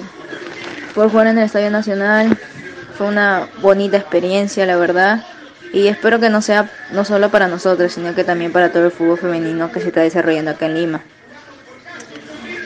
por 0.96 1.12
jugar 1.12 1.28
en 1.28 1.38
el 1.38 1.44
Estadio 1.44 1.70
Nacional. 1.70 2.38
Fue 2.98 3.08
una 3.08 3.50
bonita 3.62 3.98
experiencia, 3.98 4.66
la 4.66 4.78
verdad 4.78 5.26
y 5.72 5.88
espero 5.88 6.20
que 6.20 6.30
no 6.30 6.42
sea 6.42 6.70
no 6.92 7.06
solo 7.06 7.30
para 7.30 7.48
nosotros, 7.48 7.94
sino 7.94 8.16
que 8.16 8.24
también 8.24 8.52
para 8.52 8.72
todo 8.72 8.86
el 8.86 8.92
fútbol 8.92 9.18
femenino 9.18 9.72
que 9.72 9.82
se 9.82 9.88
está 9.88 10.02
desarrollando 10.02 10.52
acá 10.52 10.66
en 10.66 10.76
Lima. 10.76 11.02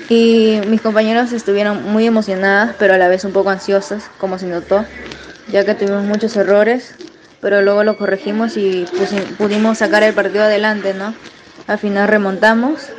Y 0.09 0.59
mis 0.67 0.81
compañeros 0.81 1.31
estuvieron 1.31 1.83
muy 1.83 2.05
emocionadas, 2.05 2.75
pero 2.77 2.93
a 2.93 2.97
la 2.97 3.07
vez 3.07 3.25
un 3.25 3.33
poco 3.33 3.49
ansiosas, 3.49 4.09
como 4.17 4.37
se 4.37 4.47
notó, 4.47 4.85
ya 5.51 5.65
que 5.65 5.75
tuvimos 5.75 6.03
muchos 6.03 6.35
errores, 6.35 6.95
pero 7.41 7.61
luego 7.61 7.83
lo 7.83 7.97
corregimos 7.97 8.55
y 8.57 8.85
pudimos 9.37 9.79
sacar 9.79 10.03
el 10.03 10.13
partido 10.13 10.43
adelante, 10.43 10.93
¿no? 10.93 11.13
Al 11.67 11.77
final 11.77 12.07
remontamos 12.07 12.89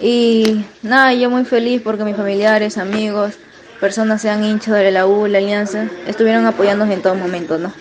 y 0.00 0.64
nada, 0.82 1.14
yo 1.14 1.30
muy 1.30 1.44
feliz 1.44 1.80
porque 1.82 2.04
mis 2.04 2.16
familiares, 2.16 2.78
amigos, 2.78 3.34
personas 3.80 4.22
sean 4.22 4.44
hinchas 4.44 4.74
de 4.74 4.90
la 4.90 5.06
U, 5.06 5.26
la 5.26 5.38
Alianza, 5.38 5.86
estuvieron 6.06 6.46
apoyándonos 6.46 6.94
en 6.94 7.02
todo 7.02 7.14
momento, 7.14 7.58
¿no? 7.58 7.72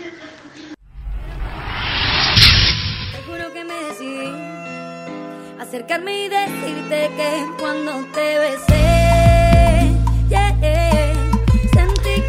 Acercarme 5.76 6.26
y 6.26 6.30
decirte 6.30 7.12
que 7.18 7.46
cuando 7.60 7.92
te 8.14 8.40
besé, 8.40 8.76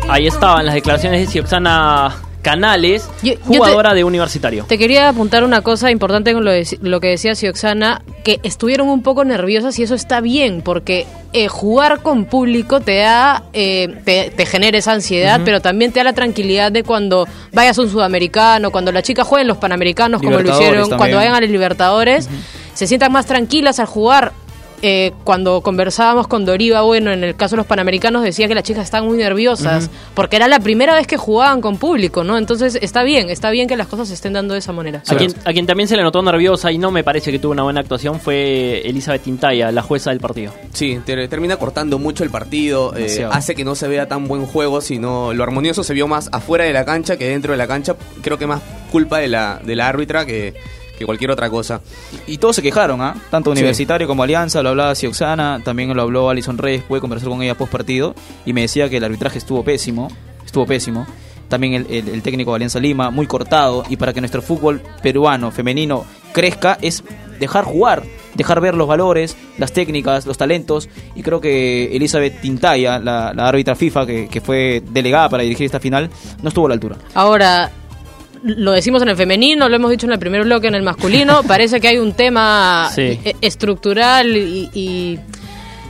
Ahí 0.09 0.27
estaban 0.27 0.67
las 0.67 0.75
declaraciones 0.75 1.21
de 1.21 1.27
Sioxana 1.27 2.17
Canales, 2.43 3.09
jugadora 3.45 3.95
de 3.95 4.03
universitario. 4.03 4.65
Te 4.65 4.79
quería 4.79 5.09
apuntar 5.09 5.45
una 5.45 5.63
cosa 5.63 5.93
importante 5.93 6.33
con 6.33 6.45
lo, 6.45 6.51
lo 6.81 7.01
que 7.01 7.09
decía 7.09 7.37
Sioxana, 7.37 8.03
que 8.25 8.41
estuvieron 8.43 8.89
un 8.89 9.03
poco 9.03 9.25
nerviosas 9.25 9.79
y 9.79 9.85
eso 9.85 9.95
está 9.95 10.21
bien, 10.21 10.63
porque 10.63 11.07
eh, 11.33 11.47
jugar 11.49 12.03
con 12.03 12.25
público 12.25 12.81
te 12.81 12.99
da, 12.99 13.45
eh, 13.53 13.95
te, 14.05 14.47
genera 14.47 14.79
esa 14.79 14.93
ansiedad, 14.93 15.41
pero 15.45 15.61
también 15.61 15.93
te 15.93 16.01
da 16.01 16.05
la 16.05 16.13
tranquilidad 16.15 16.73
de 16.73 16.83
cuando 16.83 17.29
vayas 17.53 17.79
a 17.79 17.83
un 17.83 17.91
sudamericano, 17.91 18.71
cuando 18.73 18.91
la 18.91 19.03
chica 19.03 19.23
juegue 19.23 19.43
en 19.43 19.49
los 19.49 19.59
panamericanos, 19.59 20.21
como 20.21 20.41
lo 20.41 20.51
hicieron, 20.51 20.89
cuando 20.97 21.17
vayan 21.17 21.35
a 21.35 21.41
los 21.41 21.51
Libertadores 21.51 22.29
se 22.77 22.87
sientan 22.87 23.11
más 23.11 23.25
tranquilas 23.27 23.81
al 23.81 23.87
jugar. 23.87 24.33
Eh, 24.83 25.15
cuando 25.25 25.63
conversábamos 25.63 26.29
con 26.29 26.45
Doriva, 26.45 26.83
bueno, 26.83 27.11
en 27.11 27.25
el 27.25 27.35
caso 27.35 27.57
de 27.57 27.57
los 27.57 27.67
panamericanos 27.67 28.23
decía 28.23 28.47
que 28.47 28.55
las 28.55 28.63
chicas 28.63 28.85
estaban 28.85 29.09
muy 29.09 29.17
nerviosas, 29.17 29.89
porque 30.13 30.37
era 30.37 30.49
la 30.49 30.61
primera 30.61 30.95
vez 30.95 31.07
que 31.07 31.17
jugaban 31.17 31.63
con 31.63 31.79
público, 31.79 32.25
¿no? 32.25 32.37
Entonces 32.37 32.79
está 32.83 33.03
bien, 33.03 33.31
está 33.31 33.51
bien 33.51 33.69
que 33.69 33.77
las 33.79 33.87
cosas 33.87 34.09
se 34.09 34.15
estén 34.15 34.35
dando 34.35 34.53
de 34.53 34.59
esa 34.59 34.73
manera. 34.73 35.03
A, 35.09 35.17
quien, 35.17 35.33
a 35.47 35.53
quien 35.55 35.67
también 35.67 35.89
se 35.89 35.97
le 35.97 36.03
notó 36.03 36.21
nerviosa 36.21 36.71
y 36.71 36.77
no 36.77 36.91
me 36.91 37.03
parece 37.03 37.33
que 37.33 37.39
tuvo 37.39 37.53
una 37.53 37.63
buena 37.63 37.81
actuación 37.81 38.21
fue 38.21 38.83
Elizabeth 38.85 39.23
Tintaya, 39.23 39.73
la 39.73 39.81
jueza 39.81 40.11
del 40.11 40.21
partido. 40.21 40.53
Sí, 40.75 41.01
termina 41.07 41.57
cortando 41.57 41.99
mucho 41.99 42.23
el 42.23 42.29
partido, 42.29 42.95
eh, 42.95 43.27
hace 43.31 43.55
que 43.55 43.65
no 43.65 43.77
se 43.77 43.89
vea 43.89 44.09
tan 44.09 44.29
buen 44.29 44.45
juego, 44.45 44.83
sino 44.83 45.33
lo 45.33 45.43
armonioso 45.43 45.85
se 45.85 45.95
vio 45.95 46.07
más 46.07 46.29
afuera 46.33 46.65
de 46.65 46.75
la 46.75 46.85
cancha 46.85 47.17
que 47.17 47.31
dentro 47.31 47.53
de 47.53 47.57
la 47.57 47.67
cancha. 47.67 47.97
Creo 48.21 48.37
que 48.37 48.47
más 48.47 48.61
culpa 48.93 49.21
de 49.21 49.29
la, 49.29 49.59
de 49.65 49.75
la 49.75 49.89
árbitra 49.89 50.27
que 50.27 50.53
que 50.99 51.05
cualquier 51.05 51.31
otra 51.31 51.51
cosa. 51.51 51.81
Y, 52.27 52.39
todos 52.39 52.57
se 52.57 52.63
quejaron, 52.63 53.01
¿ah? 53.01 53.15
Tanto 53.31 53.51
Universitario 53.51 54.07
como 54.07 54.23
Alianza, 54.23 54.63
lo 54.63 54.71
hablaba 54.71 54.95
Sioxana, 54.95 55.61
también 55.65 55.95
lo 55.95 56.03
habló 56.03 56.31
Alison 56.31 56.59
Reyes, 56.59 56.83
pude 56.83 57.01
conversar 57.01 57.29
con 57.29 57.43
ella 57.43 57.55
post 57.55 57.73
partido 57.73 58.15
y 58.45 58.53
me 58.53 58.63
decía 58.63 58.89
que 58.89 58.99
el 58.99 59.05
arbitraje 59.05 59.39
estuvo 59.39 59.63
pésimo, 59.65 60.09
estuvo 60.45 60.67
pésimo. 60.67 61.07
También 61.49 61.87
el, 61.89 62.23
técnico 62.23 62.51
de 62.51 62.57
Alianza 62.57 62.81
Lima, 62.81 63.11
muy 63.11 63.29
cortado, 63.29 63.85
y 63.89 63.97
para 63.97 64.13
que 64.13 64.21
nuestro 64.21 64.43
fútbol 64.43 64.83
peruano, 65.01 65.53
femenino, 65.53 66.05
crezca, 66.33 66.77
es 66.83 67.05
dejar 67.39 67.65
jugar, 67.65 68.03
dejar 68.35 68.61
ver 68.61 68.75
los 68.75 68.89
valores, 68.89 69.37
las 69.57 69.73
técnicas, 69.73 70.27
los 70.27 70.37
talentos. 70.37 70.89
Y 71.15 71.23
creo 71.23 71.41
que 71.41 71.95
Elizabeth 71.95 72.41
Tintaya, 72.41 72.99
la, 72.99 73.29
árbitra 73.29 73.77
FIFA 73.77 74.07
que, 74.07 74.29
que, 74.29 74.41
fue 74.41 74.83
delegada 74.91 75.29
para 75.29 75.45
dirigir 75.45 75.67
esta 75.67 75.79
final, 75.79 76.11
no 76.43 76.49
estuvo 76.49 76.67
a 76.67 76.71
la 76.71 76.75
altura. 76.75 76.97
Ahora, 77.15 77.71
lo 78.43 78.73
decimos 78.73 79.03
en 79.03 79.09
el 79.09 79.17
femenino, 79.17 79.69
lo 79.69 79.77
hemos 79.77 79.91
dicho 79.91 80.07
en 80.07 80.13
el 80.13 80.19
primer 80.19 80.45
bloque 80.45 80.69
en 80.69 80.75
el 80.75 80.83
masculino, 80.83 81.43
parece 81.47 81.81
que 81.81 81.89
hay 81.89 81.99
un 81.99 82.13
tema 82.13 82.91
e-, 82.97 83.37
estructural 83.41 84.37
y, 84.37 85.19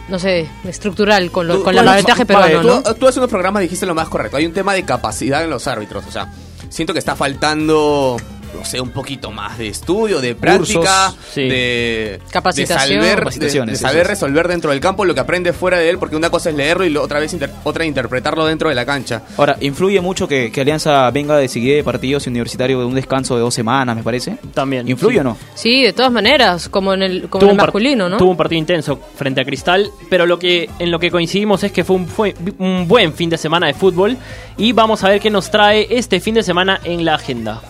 no 0.08 0.18
sé, 0.18 0.48
estructural 0.64 1.30
con, 1.30 1.46
lo, 1.46 1.62
con 1.62 1.76
el 1.76 1.86
arbitraje 1.86 2.26
peruano, 2.26 2.62
¿no? 2.62 2.82
Tú, 2.82 2.94
tú 2.94 3.08
hace 3.08 3.18
unos 3.18 3.30
programas 3.30 3.62
dijiste 3.62 3.86
lo 3.86 3.94
más 3.94 4.08
correcto, 4.08 4.36
hay 4.36 4.46
un 4.46 4.52
tema 4.52 4.74
de 4.74 4.84
capacidad 4.84 5.42
en 5.44 5.50
los 5.50 5.66
árbitros, 5.66 6.06
o 6.06 6.10
sea, 6.10 6.32
siento 6.68 6.92
que 6.92 6.98
está 6.98 7.16
faltando 7.16 8.16
no 8.56 8.64
sé, 8.64 8.80
un 8.80 8.90
poquito 8.90 9.30
más 9.30 9.58
de 9.58 9.68
estudio, 9.68 10.20
de 10.20 10.34
práctica, 10.34 11.12
de 11.34 12.20
capacitación, 12.30 13.66
de 13.66 13.76
saber, 13.76 14.06
resolver 14.06 14.48
dentro 14.48 14.70
del 14.70 14.80
campo 14.80 15.04
lo 15.04 15.14
que 15.14 15.20
aprende 15.20 15.52
fuera 15.52 15.78
de 15.78 15.90
él, 15.90 15.98
porque 15.98 16.16
una 16.16 16.30
cosa 16.30 16.50
es 16.50 16.56
leerlo 16.56 16.86
y 16.86 16.96
otra 16.96 17.20
vez 17.20 17.36
otra 17.64 17.84
interpretarlo 17.84 18.46
dentro 18.46 18.68
de 18.68 18.74
la 18.74 18.86
cancha. 18.86 19.22
Ahora, 19.36 19.56
influye 19.60 20.00
mucho 20.00 20.26
que, 20.26 20.52
Alianza 20.56 21.08
venga 21.10 21.36
de 21.36 21.46
seguir 21.46 21.84
partidos 21.84 22.26
universitarios 22.26 22.80
de 22.80 22.86
un 22.86 22.94
descanso 22.94 23.36
de 23.36 23.42
dos 23.42 23.54
semanas, 23.54 23.94
me 23.94 24.02
parece. 24.02 24.36
También. 24.52 24.88
¿Influye 24.88 25.20
o 25.20 25.24
no? 25.24 25.36
Sí, 25.54 25.82
de 25.82 25.92
todas 25.92 26.10
maneras, 26.10 26.68
como 26.68 26.94
en 26.94 27.02
el, 27.02 27.28
como 27.28 27.54
masculino, 27.54 28.08
¿no? 28.08 28.16
Tuvo 28.16 28.30
un 28.30 28.36
partido 28.36 28.58
intenso 28.58 28.98
frente 29.14 29.40
a 29.40 29.44
Cristal, 29.44 29.90
pero 30.10 30.26
lo 30.26 30.38
que 30.38 30.68
en 30.78 30.90
lo 30.90 30.98
que 30.98 31.10
coincidimos 31.10 31.62
es 31.62 31.72
que 31.72 31.84
fue 31.84 31.96
un, 31.96 32.06
fue 32.06 32.34
un 32.58 32.88
buen 32.88 33.12
fin 33.12 33.30
de 33.30 33.38
semana 33.38 33.66
de 33.66 33.74
fútbol 33.74 34.16
y 34.56 34.72
vamos 34.72 35.04
a 35.04 35.10
ver 35.10 35.20
qué 35.20 35.30
nos 35.30 35.50
trae 35.50 35.86
este 35.90 36.20
fin 36.20 36.34
de 36.34 36.42
semana 36.42 36.80
en 36.84 37.04
la 37.04 37.14
agenda. 37.14 37.62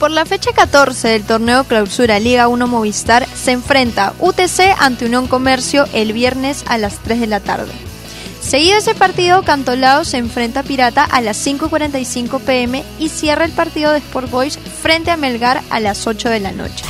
Por 0.00 0.10
la 0.10 0.24
fecha 0.24 0.52
14 0.54 1.08
del 1.08 1.24
torneo 1.24 1.64
Clausura 1.64 2.18
Liga 2.18 2.48
1 2.48 2.66
Movistar 2.66 3.28
se 3.34 3.52
enfrenta 3.52 4.14
UTC 4.18 4.74
ante 4.78 5.04
Unión 5.04 5.26
Comercio 5.26 5.84
el 5.92 6.14
viernes 6.14 6.64
a 6.68 6.78
las 6.78 7.00
3 7.00 7.20
de 7.20 7.26
la 7.26 7.40
tarde. 7.40 7.70
Seguido 8.40 8.78
ese 8.78 8.94
partido, 8.94 9.42
Cantolao 9.42 10.06
se 10.06 10.16
enfrenta 10.16 10.60
a 10.60 10.62
Pirata 10.62 11.04
a 11.04 11.20
las 11.20 11.46
5.45 11.46 12.40
pm 12.40 12.82
y 12.98 13.10
cierra 13.10 13.44
el 13.44 13.52
partido 13.52 13.92
de 13.92 13.98
Sport 13.98 14.30
Boys 14.30 14.58
frente 14.58 15.10
a 15.10 15.18
Melgar 15.18 15.60
a 15.68 15.80
las 15.80 16.06
8 16.06 16.30
de 16.30 16.40
la 16.40 16.52
noche. 16.52 16.82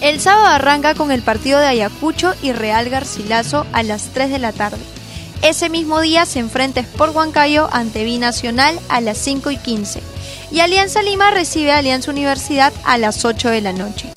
El 0.00 0.20
sábado 0.20 0.46
arranca 0.46 0.94
con 0.94 1.10
el 1.10 1.22
partido 1.22 1.58
de 1.58 1.66
Ayacucho 1.66 2.32
y 2.42 2.52
Real 2.52 2.88
Garcilaso 2.90 3.66
a 3.72 3.82
las 3.82 4.10
3 4.14 4.30
de 4.30 4.38
la 4.38 4.52
tarde. 4.52 4.78
Ese 5.42 5.68
mismo 5.68 6.00
día 6.00 6.26
se 6.26 6.38
enfrenta 6.38 6.78
Sport 6.78 7.16
Huancayo 7.16 7.68
ante 7.72 8.04
Binacional 8.04 8.78
a 8.88 9.00
las 9.00 9.18
5 9.18 9.50
y 9.50 9.56
15. 9.56 10.09
Y 10.50 10.60
Alianza 10.60 11.02
Lima 11.02 11.30
recibe 11.30 11.72
a 11.72 11.78
Alianza 11.78 12.10
Universidad 12.10 12.72
a 12.84 12.98
las 12.98 13.24
8 13.24 13.50
de 13.50 13.60
la 13.60 13.72
noche. 13.72 14.12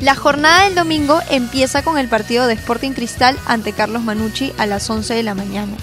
La 0.00 0.14
jornada 0.14 0.64
del 0.64 0.74
domingo 0.74 1.20
empieza 1.30 1.82
con 1.82 1.96
el 1.96 2.08
partido 2.08 2.46
de 2.46 2.54
Sporting 2.54 2.90
Cristal 2.90 3.38
ante 3.46 3.72
Carlos 3.72 4.02
Manucci 4.02 4.52
a 4.58 4.66
las 4.66 4.90
11 4.90 5.14
de 5.14 5.22
la 5.22 5.34
mañana. 5.34 5.76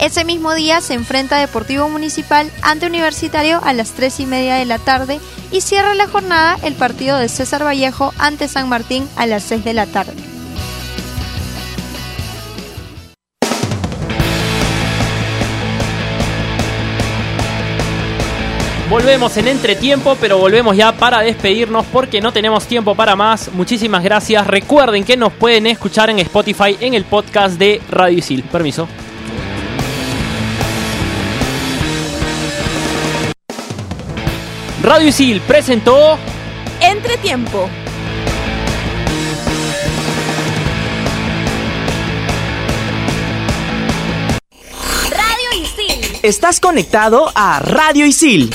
Ese 0.00 0.24
mismo 0.24 0.52
día 0.52 0.80
se 0.80 0.94
enfrenta 0.94 1.38
Deportivo 1.38 1.88
Municipal 1.88 2.50
ante 2.60 2.86
Universitario 2.86 3.60
a 3.62 3.72
las 3.72 3.92
3 3.92 4.20
y 4.20 4.26
media 4.26 4.56
de 4.56 4.64
la 4.64 4.78
tarde 4.78 5.20
y 5.52 5.60
cierra 5.60 5.94
la 5.94 6.08
jornada 6.08 6.58
el 6.62 6.74
partido 6.74 7.18
de 7.18 7.28
César 7.28 7.64
Vallejo 7.64 8.12
ante 8.18 8.48
San 8.48 8.68
Martín 8.68 9.08
a 9.16 9.26
las 9.26 9.44
6 9.44 9.64
de 9.64 9.74
la 9.74 9.86
tarde. 9.86 10.31
Volvemos 18.92 19.34
en 19.38 19.48
entretiempo, 19.48 20.18
pero 20.20 20.36
volvemos 20.36 20.76
ya 20.76 20.92
para 20.92 21.20
despedirnos 21.20 21.86
porque 21.86 22.20
no 22.20 22.30
tenemos 22.30 22.66
tiempo 22.66 22.94
para 22.94 23.16
más. 23.16 23.50
Muchísimas 23.54 24.04
gracias. 24.04 24.46
Recuerden 24.46 25.02
que 25.02 25.16
nos 25.16 25.32
pueden 25.32 25.66
escuchar 25.66 26.10
en 26.10 26.18
Spotify 26.18 26.76
en 26.78 26.92
el 26.92 27.06
podcast 27.06 27.58
de 27.58 27.80
Radio 27.88 28.18
Isil. 28.18 28.42
Permiso. 28.42 28.86
Radio 34.82 35.08
Isil 35.08 35.40
presentó 35.40 36.18
Entretiempo. 36.82 37.70
Radio 45.10 45.62
Isil. 45.62 46.18
Estás 46.22 46.60
conectado 46.60 47.32
a 47.34 47.58
Radio 47.60 48.04
Isil 48.04 48.54